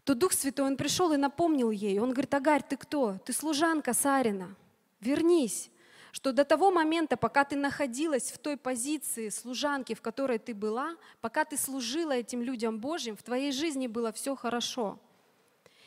то 0.04 0.14
Дух 0.14 0.34
Святой, 0.34 0.66
Он 0.66 0.76
пришел 0.76 1.14
и 1.14 1.16
напомнил 1.16 1.70
ей. 1.70 1.98
Он 1.98 2.10
говорит, 2.10 2.34
Агарь, 2.34 2.62
ты 2.62 2.76
кто? 2.76 3.16
Ты 3.24 3.32
служанка 3.32 3.94
Сарина. 3.94 4.54
Вернись 5.00 5.70
что 6.12 6.32
до 6.32 6.44
того 6.44 6.70
момента, 6.70 7.16
пока 7.18 7.44
ты 7.44 7.56
находилась 7.56 8.30
в 8.30 8.38
той 8.38 8.56
позиции 8.56 9.28
служанки, 9.30 9.94
в 9.94 10.02
которой 10.02 10.38
ты 10.38 10.54
была, 10.54 10.96
пока 11.22 11.44
ты 11.44 11.58
служила 11.58 12.12
этим 12.12 12.42
людям 12.42 12.78
Божьим, 12.78 13.16
в 13.16 13.22
твоей 13.22 13.52
жизни 13.52 13.86
было 13.86 14.12
все 14.12 14.34
хорошо. 14.34 14.98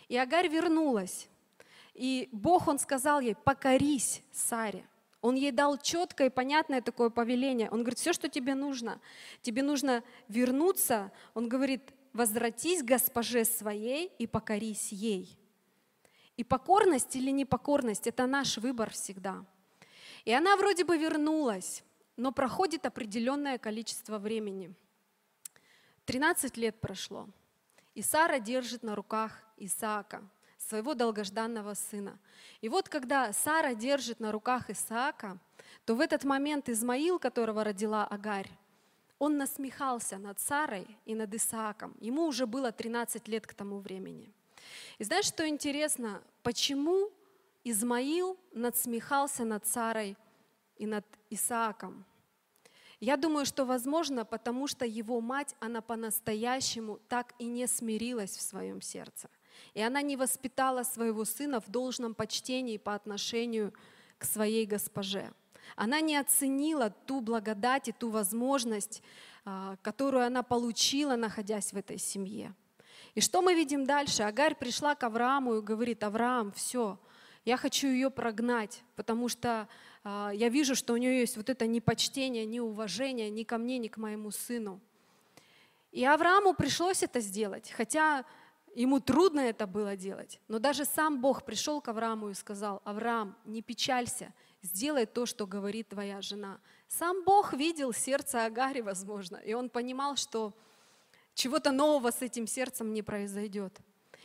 И 0.07 0.17
Агарь 0.17 0.47
вернулась. 0.47 1.27
И 1.93 2.29
Бог, 2.31 2.67
Он 2.67 2.79
сказал 2.79 3.19
ей, 3.19 3.35
покорись 3.35 4.23
Саре. 4.31 4.83
Он 5.21 5.35
ей 5.35 5.51
дал 5.51 5.77
четкое 5.77 6.27
и 6.27 6.31
понятное 6.31 6.81
такое 6.81 7.09
повеление. 7.09 7.69
Он 7.69 7.79
говорит, 7.79 7.99
все, 7.99 8.13
что 8.13 8.29
тебе 8.29 8.55
нужно, 8.55 9.01
тебе 9.41 9.63
нужно 9.63 10.03
вернуться. 10.27 11.11
Он 11.33 11.49
говорит, 11.49 11.93
возвратись 12.13 12.83
госпоже 12.83 13.45
своей 13.45 14.11
и 14.17 14.27
покорись 14.27 14.91
ей. 14.91 15.37
И 16.37 16.43
покорность 16.43 17.15
или 17.15 17.31
непокорность– 17.31 18.07
это 18.07 18.27
наш 18.27 18.57
выбор 18.57 18.91
всегда– 18.91 19.45
и 20.25 20.31
она 20.31 20.55
вроде 20.57 20.83
бы 20.83 20.97
вернулась, 20.97 21.83
но 22.15 22.31
проходит 22.31 22.85
определенное 22.85 23.57
количество 23.57 24.17
времени. 24.17 24.73
13 26.05 26.57
лет 26.57 26.79
прошло, 26.79 27.27
и 27.93 28.01
Сара 28.01 28.39
держит 28.39 28.83
на 28.83 28.95
руках 28.95 29.41
Исаака, 29.57 30.21
своего 30.69 30.93
долгожданного 30.93 31.73
сына. 31.73 32.19
И 32.61 32.69
вот 32.69 32.89
когда 32.89 33.33
Сара 33.33 33.73
держит 33.73 34.19
на 34.19 34.31
руках 34.31 34.69
Исаака, 34.69 35.39
то 35.85 35.95
в 35.95 35.99
этот 35.99 36.23
момент 36.23 36.69
Измаил, 36.69 37.19
которого 37.19 37.63
родила 37.63 38.05
Агарь, 38.05 38.49
он 39.17 39.37
насмехался 39.37 40.17
над 40.17 40.39
Сарой 40.39 40.87
и 41.05 41.15
над 41.15 41.33
Исааком. 41.33 41.95
Ему 41.99 42.25
уже 42.25 42.45
было 42.45 42.71
13 42.71 43.27
лет 43.27 43.47
к 43.47 43.53
тому 43.53 43.79
времени. 43.79 44.31
И 44.99 45.03
знаешь, 45.03 45.25
что 45.25 45.47
интересно? 45.47 46.21
Почему 46.43 47.11
Измаил 47.63 48.37
надсмехался 48.53 49.43
над 49.43 49.65
Сарой 49.67 50.15
и 50.77 50.85
над 50.85 51.05
Исааком. 51.29 52.05
Я 52.99 53.17
думаю, 53.17 53.45
что 53.45 53.65
возможно, 53.65 54.25
потому 54.25 54.67
что 54.67 54.85
его 54.85 55.21
мать, 55.21 55.55
она 55.59 55.81
по-настоящему 55.81 56.99
так 57.07 57.33
и 57.39 57.45
не 57.45 57.67
смирилась 57.67 58.35
в 58.37 58.41
своем 58.41 58.81
сердце. 58.81 59.29
И 59.73 59.81
она 59.81 60.01
не 60.01 60.17
воспитала 60.17 60.83
своего 60.83 61.25
сына 61.25 61.59
в 61.59 61.69
должном 61.69 62.13
почтении 62.13 62.77
по 62.77 62.95
отношению 62.95 63.73
к 64.17 64.25
своей 64.25 64.65
госпоже. 64.65 65.31
Она 65.75 66.01
не 66.01 66.17
оценила 66.17 66.89
ту 66.89 67.21
благодать 67.21 67.87
и 67.87 67.91
ту 67.91 68.09
возможность, 68.09 69.01
а, 69.45 69.77
которую 69.81 70.25
она 70.25 70.43
получила, 70.43 71.15
находясь 71.15 71.73
в 71.73 71.77
этой 71.77 71.97
семье. 71.97 72.53
И 73.15 73.21
что 73.21 73.41
мы 73.41 73.53
видим 73.53 73.85
дальше? 73.85 74.23
Агарь 74.23 74.55
пришла 74.55 74.95
к 74.95 75.03
Аврааму 75.03 75.55
и 75.55 75.61
говорит, 75.61 76.03
Авраам, 76.03 76.51
все, 76.51 76.99
я 77.45 77.57
хочу 77.57 77.87
ее 77.87 78.09
прогнать, 78.09 78.83
потому 78.95 79.29
что 79.29 79.67
э, 80.03 80.31
я 80.35 80.49
вижу, 80.49 80.75
что 80.75 80.93
у 80.93 80.97
нее 80.97 81.19
есть 81.19 81.37
вот 81.37 81.49
это 81.49 81.65
непочтение, 81.65 82.45
неуважение 82.45 83.29
ни 83.29 83.43
ко 83.43 83.57
мне, 83.57 83.77
ни 83.77 83.87
к 83.87 83.97
моему 83.97 84.31
сыну. 84.31 84.79
И 85.91 86.05
Аврааму 86.05 86.53
пришлось 86.53 87.01
это 87.01 87.19
сделать, 87.19 87.71
хотя 87.71 88.23
ему 88.75 88.99
трудно 88.99 89.41
это 89.41 89.67
было 89.67 89.95
делать. 89.95 90.39
Но 90.47 90.59
даже 90.59 90.85
сам 90.85 91.21
Бог 91.21 91.43
пришел 91.45 91.81
к 91.81 91.87
Аврааму 91.87 92.29
и 92.29 92.33
сказал, 92.33 92.81
Авраам, 92.85 93.37
не 93.45 93.61
печалься, 93.61 94.33
сделай 94.61 95.05
то, 95.05 95.25
что 95.25 95.47
говорит 95.47 95.89
твоя 95.89 96.21
жена. 96.21 96.59
Сам 96.87 97.23
Бог 97.23 97.53
видел 97.53 97.93
сердце 97.93 98.45
Агари, 98.45 98.81
возможно, 98.81 99.37
и 99.37 99.53
он 99.53 99.69
понимал, 99.69 100.15
что 100.15 100.53
чего-то 101.33 101.71
нового 101.71 102.11
с 102.11 102.21
этим 102.21 102.47
сердцем 102.47 102.93
не 102.93 103.01
произойдет. 103.01 103.79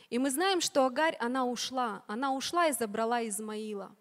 И 0.09 0.19
мы 0.19 0.29
знаем, 0.29 0.61
что 0.61 0.85
Агарь, 0.85 1.15
она 1.19 1.45
ушла. 1.45 2.03
Она 2.07 2.33
ушла 2.33 2.67
и 2.67 2.73
забрала 2.73 3.27
Измаила. 3.27 3.95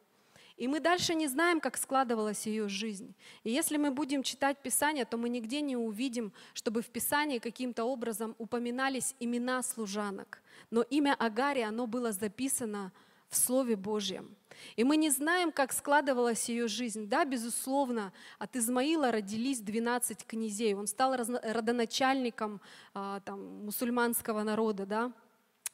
И 0.57 0.69
мы 0.69 0.79
дальше 0.79 1.15
не 1.15 1.27
знаем, 1.27 1.61
как 1.61 1.77
складывалась 1.77 2.47
ее 2.47 2.69
жизнь. 2.69 3.15
И 3.43 3.51
если 3.51 3.77
мы 3.77 3.91
будем 3.91 4.23
читать 4.23 4.59
Писание, 4.59 5.05
то 5.05 5.17
мы 5.17 5.29
нигде 5.29 5.61
не 5.61 5.77
увидим, 5.77 6.33
чтобы 6.53 6.81
в 6.83 6.87
Писании 6.87 7.39
каким-то 7.39 7.85
образом 7.85 8.37
упоминались 8.39 9.17
имена 9.19 9.63
служанок. 9.63 10.41
Но 10.71 10.83
имя 10.83 11.17
Агари, 11.19 11.61
оно 11.61 11.87
было 11.87 12.13
записано 12.13 12.93
в 13.29 13.37
Слове 13.37 13.75
Божьем. 13.75 14.37
И 14.77 14.85
мы 14.85 14.97
не 14.97 15.11
знаем, 15.11 15.51
как 15.51 15.73
складывалась 15.73 16.49
ее 16.49 16.69
жизнь. 16.69 17.09
Да, 17.09 17.25
безусловно, 17.25 18.13
от 18.39 18.55
Измаила 18.55 19.11
родились 19.11 19.61
12 19.61 20.25
князей. 20.25 20.75
Он 20.75 20.87
стал 20.87 21.17
родоначальником 21.17 22.61
а, 22.95 23.19
там, 23.21 23.65
мусульманского 23.65 24.45
народа. 24.45 24.87
Да? 24.87 25.13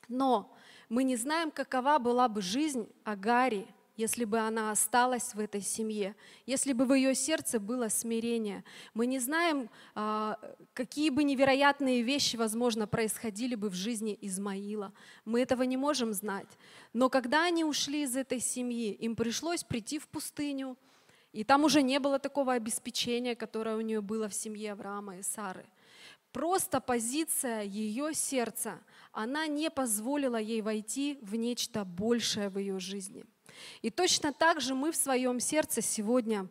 Но 0.08 0.56
мы 0.88 1.04
не 1.04 1.16
знаем, 1.16 1.50
какова 1.50 1.98
была 1.98 2.28
бы 2.28 2.40
жизнь 2.40 2.88
Агари, 3.04 3.66
если 4.00 4.24
бы 4.24 4.38
она 4.38 4.70
осталась 4.70 5.34
в 5.34 5.38
этой 5.38 5.60
семье, 5.60 6.16
если 6.46 6.72
бы 6.72 6.86
в 6.86 6.94
ее 6.94 7.14
сердце 7.14 7.60
было 7.60 7.88
смирение. 7.88 8.64
Мы 8.94 9.06
не 9.06 9.18
знаем, 9.18 9.68
а, 9.94 10.38
какие 10.72 11.10
бы 11.10 11.22
невероятные 11.22 12.02
вещи, 12.02 12.36
возможно, 12.36 12.86
происходили 12.86 13.54
бы 13.54 13.68
в 13.68 13.74
жизни 13.74 14.16
Измаила. 14.22 14.92
Мы 15.26 15.42
этого 15.42 15.64
не 15.64 15.76
можем 15.76 16.14
знать. 16.14 16.48
Но 16.94 17.10
когда 17.10 17.44
они 17.44 17.64
ушли 17.64 18.02
из 18.02 18.16
этой 18.16 18.40
семьи, 18.40 18.92
им 18.92 19.14
пришлось 19.14 19.64
прийти 19.64 19.98
в 19.98 20.08
пустыню, 20.08 20.78
и 21.32 21.44
там 21.44 21.64
уже 21.64 21.82
не 21.82 22.00
было 22.00 22.18
такого 22.18 22.54
обеспечения, 22.54 23.36
которое 23.36 23.76
у 23.76 23.82
нее 23.82 24.00
было 24.00 24.28
в 24.28 24.34
семье 24.34 24.72
Авраама 24.72 25.18
и 25.18 25.22
Сары. 25.22 25.66
Просто 26.32 26.80
позиция 26.80 27.62
ее 27.64 28.14
сердца, 28.14 28.80
она 29.12 29.48
не 29.48 29.68
позволила 29.68 30.40
ей 30.40 30.62
войти 30.62 31.18
в 31.22 31.34
нечто 31.34 31.84
большее 31.84 32.48
в 32.48 32.58
ее 32.58 32.78
жизни. 32.78 33.24
И 33.82 33.90
точно 33.90 34.32
так 34.32 34.60
же 34.60 34.74
мы 34.74 34.92
в 34.92 34.96
своем 34.96 35.40
сердце 35.40 35.82
сегодня, 35.82 36.48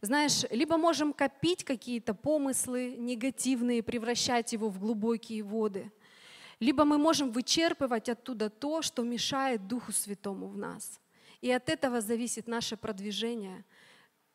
знаешь, 0.00 0.44
либо 0.50 0.76
можем 0.76 1.12
копить 1.12 1.64
какие-то 1.64 2.14
помыслы 2.14 2.94
негативные, 2.96 3.82
превращать 3.82 4.52
его 4.52 4.68
в 4.68 4.78
глубокие 4.78 5.42
воды, 5.42 5.90
либо 6.60 6.84
мы 6.84 6.98
можем 6.98 7.30
вычерпывать 7.30 8.08
оттуда 8.08 8.50
то, 8.50 8.82
что 8.82 9.02
мешает 9.02 9.66
Духу 9.66 9.92
Святому 9.92 10.48
в 10.48 10.56
нас. 10.56 11.00
И 11.40 11.50
от 11.50 11.68
этого 11.68 12.00
зависит 12.00 12.48
наше 12.48 12.76
продвижение. 12.76 13.64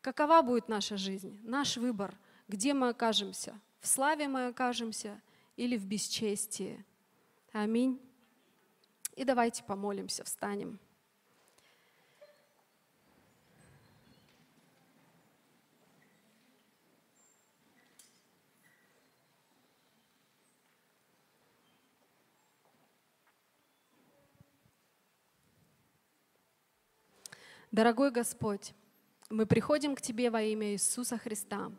Какова 0.00 0.42
будет 0.42 0.68
наша 0.68 0.96
жизнь, 0.96 1.38
наш 1.42 1.76
выбор, 1.76 2.14
где 2.48 2.74
мы 2.74 2.88
окажемся– 2.88 3.60
в 3.84 3.86
славе 3.86 4.28
мы 4.28 4.46
окажемся 4.46 5.20
или 5.56 5.76
в 5.76 5.84
бесчестии. 5.84 6.82
Аминь. 7.52 8.00
И 9.14 9.24
давайте 9.24 9.62
помолимся, 9.62 10.24
встанем. 10.24 10.80
Дорогой 27.74 28.12
Господь, 28.12 28.72
мы 29.30 29.46
приходим 29.46 29.96
к 29.96 30.00
Тебе 30.00 30.30
во 30.30 30.40
имя 30.40 30.74
Иисуса 30.74 31.18
Христа. 31.18 31.72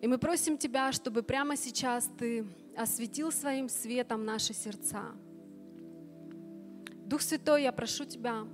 И 0.00 0.06
мы 0.06 0.16
просим 0.16 0.56
Тебя, 0.56 0.92
чтобы 0.92 1.22
прямо 1.22 1.58
сейчас 1.58 2.08
Ты 2.18 2.46
осветил 2.74 3.32
своим 3.32 3.68
светом 3.68 4.24
наши 4.24 4.54
сердца. 4.54 5.12
Дух 7.04 7.20
Святой, 7.20 7.64
я 7.64 7.70
прошу 7.70 8.06
Тебя, 8.06 8.46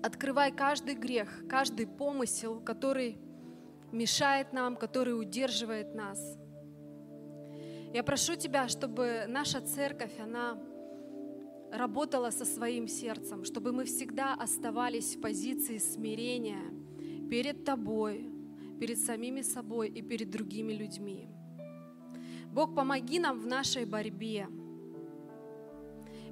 открывай 0.00 0.52
каждый 0.52 0.94
грех, 0.94 1.28
каждый 1.48 1.88
помысел, 1.88 2.60
который 2.60 3.18
мешает 3.90 4.52
нам, 4.52 4.76
который 4.76 5.18
удерживает 5.20 5.92
нас. 5.92 6.38
Я 7.92 8.04
прошу 8.04 8.36
Тебя, 8.36 8.68
чтобы 8.68 9.24
наша 9.26 9.60
церковь, 9.60 10.20
она 10.20 10.56
работала 11.74 12.30
со 12.30 12.44
своим 12.44 12.88
сердцем, 12.88 13.44
чтобы 13.44 13.72
мы 13.72 13.84
всегда 13.84 14.34
оставались 14.34 15.16
в 15.16 15.20
позиции 15.20 15.78
смирения 15.78 16.62
перед 17.28 17.64
Тобой, 17.64 18.26
перед 18.78 18.98
самими 18.98 19.42
собой 19.42 19.88
и 19.88 20.02
перед 20.02 20.30
другими 20.30 20.72
людьми. 20.72 21.28
Бог, 22.52 22.74
помоги 22.74 23.18
нам 23.18 23.40
в 23.40 23.46
нашей 23.46 23.84
борьбе. 23.84 24.46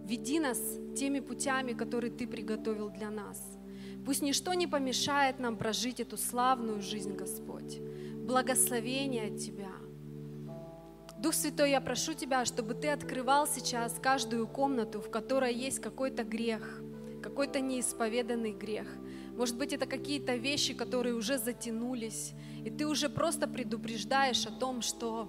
Веди 0.05 0.38
нас 0.38 0.59
теми 0.97 1.20
путями, 1.20 1.72
которые 1.72 2.12
Ты 2.12 2.26
приготовил 2.26 2.90
для 2.90 3.11
нас. 3.11 3.59
Пусть 4.05 4.22
ничто 4.22 4.55
не 4.55 4.66
помешает 4.66 5.40
нам 5.40 5.57
прожить 5.57 6.01
эту 6.01 6.16
славную 6.16 6.80
жизнь, 6.80 7.14
Господь. 7.14 7.80
Благословение 8.14 9.28
от 9.28 9.38
Тебя. 9.38 9.82
Дух 11.23 11.35
Святой, 11.35 11.70
я 11.70 11.81
прошу 11.81 12.14
Тебя, 12.14 12.45
чтобы 12.45 12.75
Ты 12.75 12.89
открывал 12.89 13.47
сейчас 13.47 13.95
каждую 14.03 14.49
комнату, 14.49 15.01
в 15.01 15.09
которой 15.09 15.55
есть 15.55 15.79
какой-то 15.79 16.25
грех, 16.25 16.83
какой-то 17.23 17.61
неисповеданный 17.61 18.51
грех. 18.51 18.89
Может 19.37 19.57
быть, 19.57 19.73
это 19.73 19.87
какие-то 19.87 20.35
вещи, 20.35 20.75
которые 20.75 21.14
уже 21.14 21.39
затянулись, 21.39 22.33
и 22.64 22.70
Ты 22.70 22.89
уже 22.89 23.09
просто 23.09 23.47
предупреждаешь 23.47 24.47
о 24.47 24.51
том, 24.51 24.83
что 24.83 25.29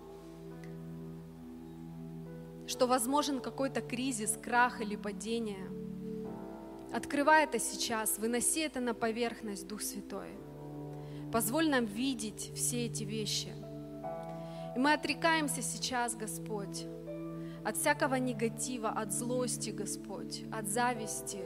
что 2.66 2.88
возможен 2.88 3.40
какой-то 3.40 3.82
кризис, 3.82 4.36
крах 4.42 4.82
или 4.82 4.96
падение. 4.96 5.70
Открывай 6.92 7.44
это 7.44 7.60
сейчас, 7.60 8.18
выноси 8.18 8.62
это 8.62 8.80
на 8.80 8.96
поверхность, 8.96 9.68
Дух 9.68 9.84
Святой. 9.84 10.40
Позволь 11.32 11.70
нам 11.70 11.86
видеть 11.86 12.52
все 12.56 12.88
эти 12.88 13.04
вещи. 13.04 13.50
И 14.76 14.80
мы 14.80 14.94
отрекаемся 14.94 15.62
сейчас, 15.62 16.16
Господь, 16.16 16.86
от 17.64 17.78
всякого 17.78 18.16
негатива, 18.16 18.90
от 18.90 19.12
злости, 19.12 19.70
Господь, 19.70 20.44
от 20.52 20.68
зависти, 20.68 21.40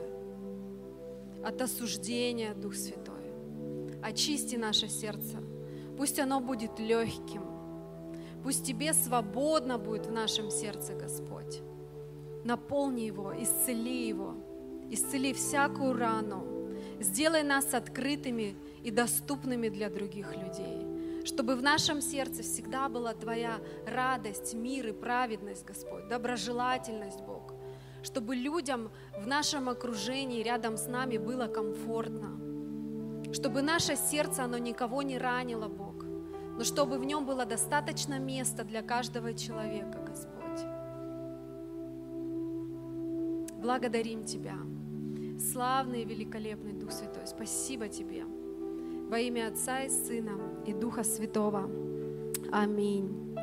от 1.43 1.61
осуждения, 1.61 2.53
Дух 2.53 2.75
Святой. 2.75 3.31
Очисти 4.01 4.55
наше 4.55 4.87
сердце. 4.87 5.37
Пусть 5.97 6.19
оно 6.19 6.39
будет 6.39 6.79
легким. 6.79 7.43
Пусть 8.43 8.65
Тебе 8.65 8.93
свободно 8.93 9.77
будет 9.77 10.07
в 10.07 10.11
нашем 10.11 10.49
сердце, 10.49 10.93
Господь. 10.93 11.61
Наполни 12.43 13.01
его, 13.01 13.33
исцели 13.41 14.07
его– 14.07 14.35
исцели 14.89 15.33
всякую 15.33 15.93
рану, 15.93 16.43
сделай 16.99 17.43
нас 17.43 17.73
открытыми 17.73 18.55
и 18.83 18.91
доступными 18.91 19.69
для 19.69 19.89
других 19.89 20.35
людей, 20.35 20.85
чтобы 21.27 21.55
в 21.55 21.61
нашем 21.61 22.01
сердце 22.01 22.41
всегда 22.41 22.87
была 22.87 23.13
Твоя 23.13 23.59
радость, 23.85 24.53
мир 24.53 24.87
и 24.87 24.91
праведность, 24.93 25.65
Господь, 25.65 26.07
доброжелательность, 26.07 27.21
Бог, 27.21 27.53
чтобы 28.01 28.35
людям 28.35 28.89
в 29.17 29.27
нашем 29.27 29.67
окружении 29.67 30.41
рядом 30.41 30.77
с 30.77 30.87
нами 30.87 31.17
было 31.17 31.47
комфортно, 31.47 32.39
чтобы 33.33 33.61
наше 33.61 33.97
сердце, 33.97 34.45
оно 34.45 34.57
никого 34.57 35.01
не 35.01 35.17
ранило, 35.17 35.67
Бог, 35.67 36.05
но 36.57 36.63
чтобы 36.63 36.97
в 36.97 37.03
нем 37.03 37.25
было 37.25 37.45
достаточно 37.45 38.19
места 38.19 38.63
для 38.63 38.81
каждого 38.81 39.33
человека, 39.33 39.99
Господь. 40.07 40.37
Благодарим 43.61 44.23
Тебя. 44.23 44.55
Славный 45.51 46.03
и 46.03 46.05
великолепный 46.05 46.71
Дух 46.71 46.91
Святой, 46.93 47.27
спасибо 47.27 47.89
Тебе. 47.89 48.23
Во 49.09 49.17
имя 49.19 49.47
Отца 49.47 49.83
и 49.83 49.89
Сына 49.89 50.33
и 50.65 50.73
Духа 50.73 51.03
Святого. 51.03 51.69
Аминь. 52.51 53.37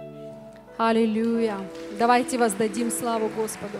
Аллилуйя. 0.76 1.56
Давайте 1.98 2.36
воздадим 2.36 2.90
славу 2.90 3.30
Господу. 3.34 3.78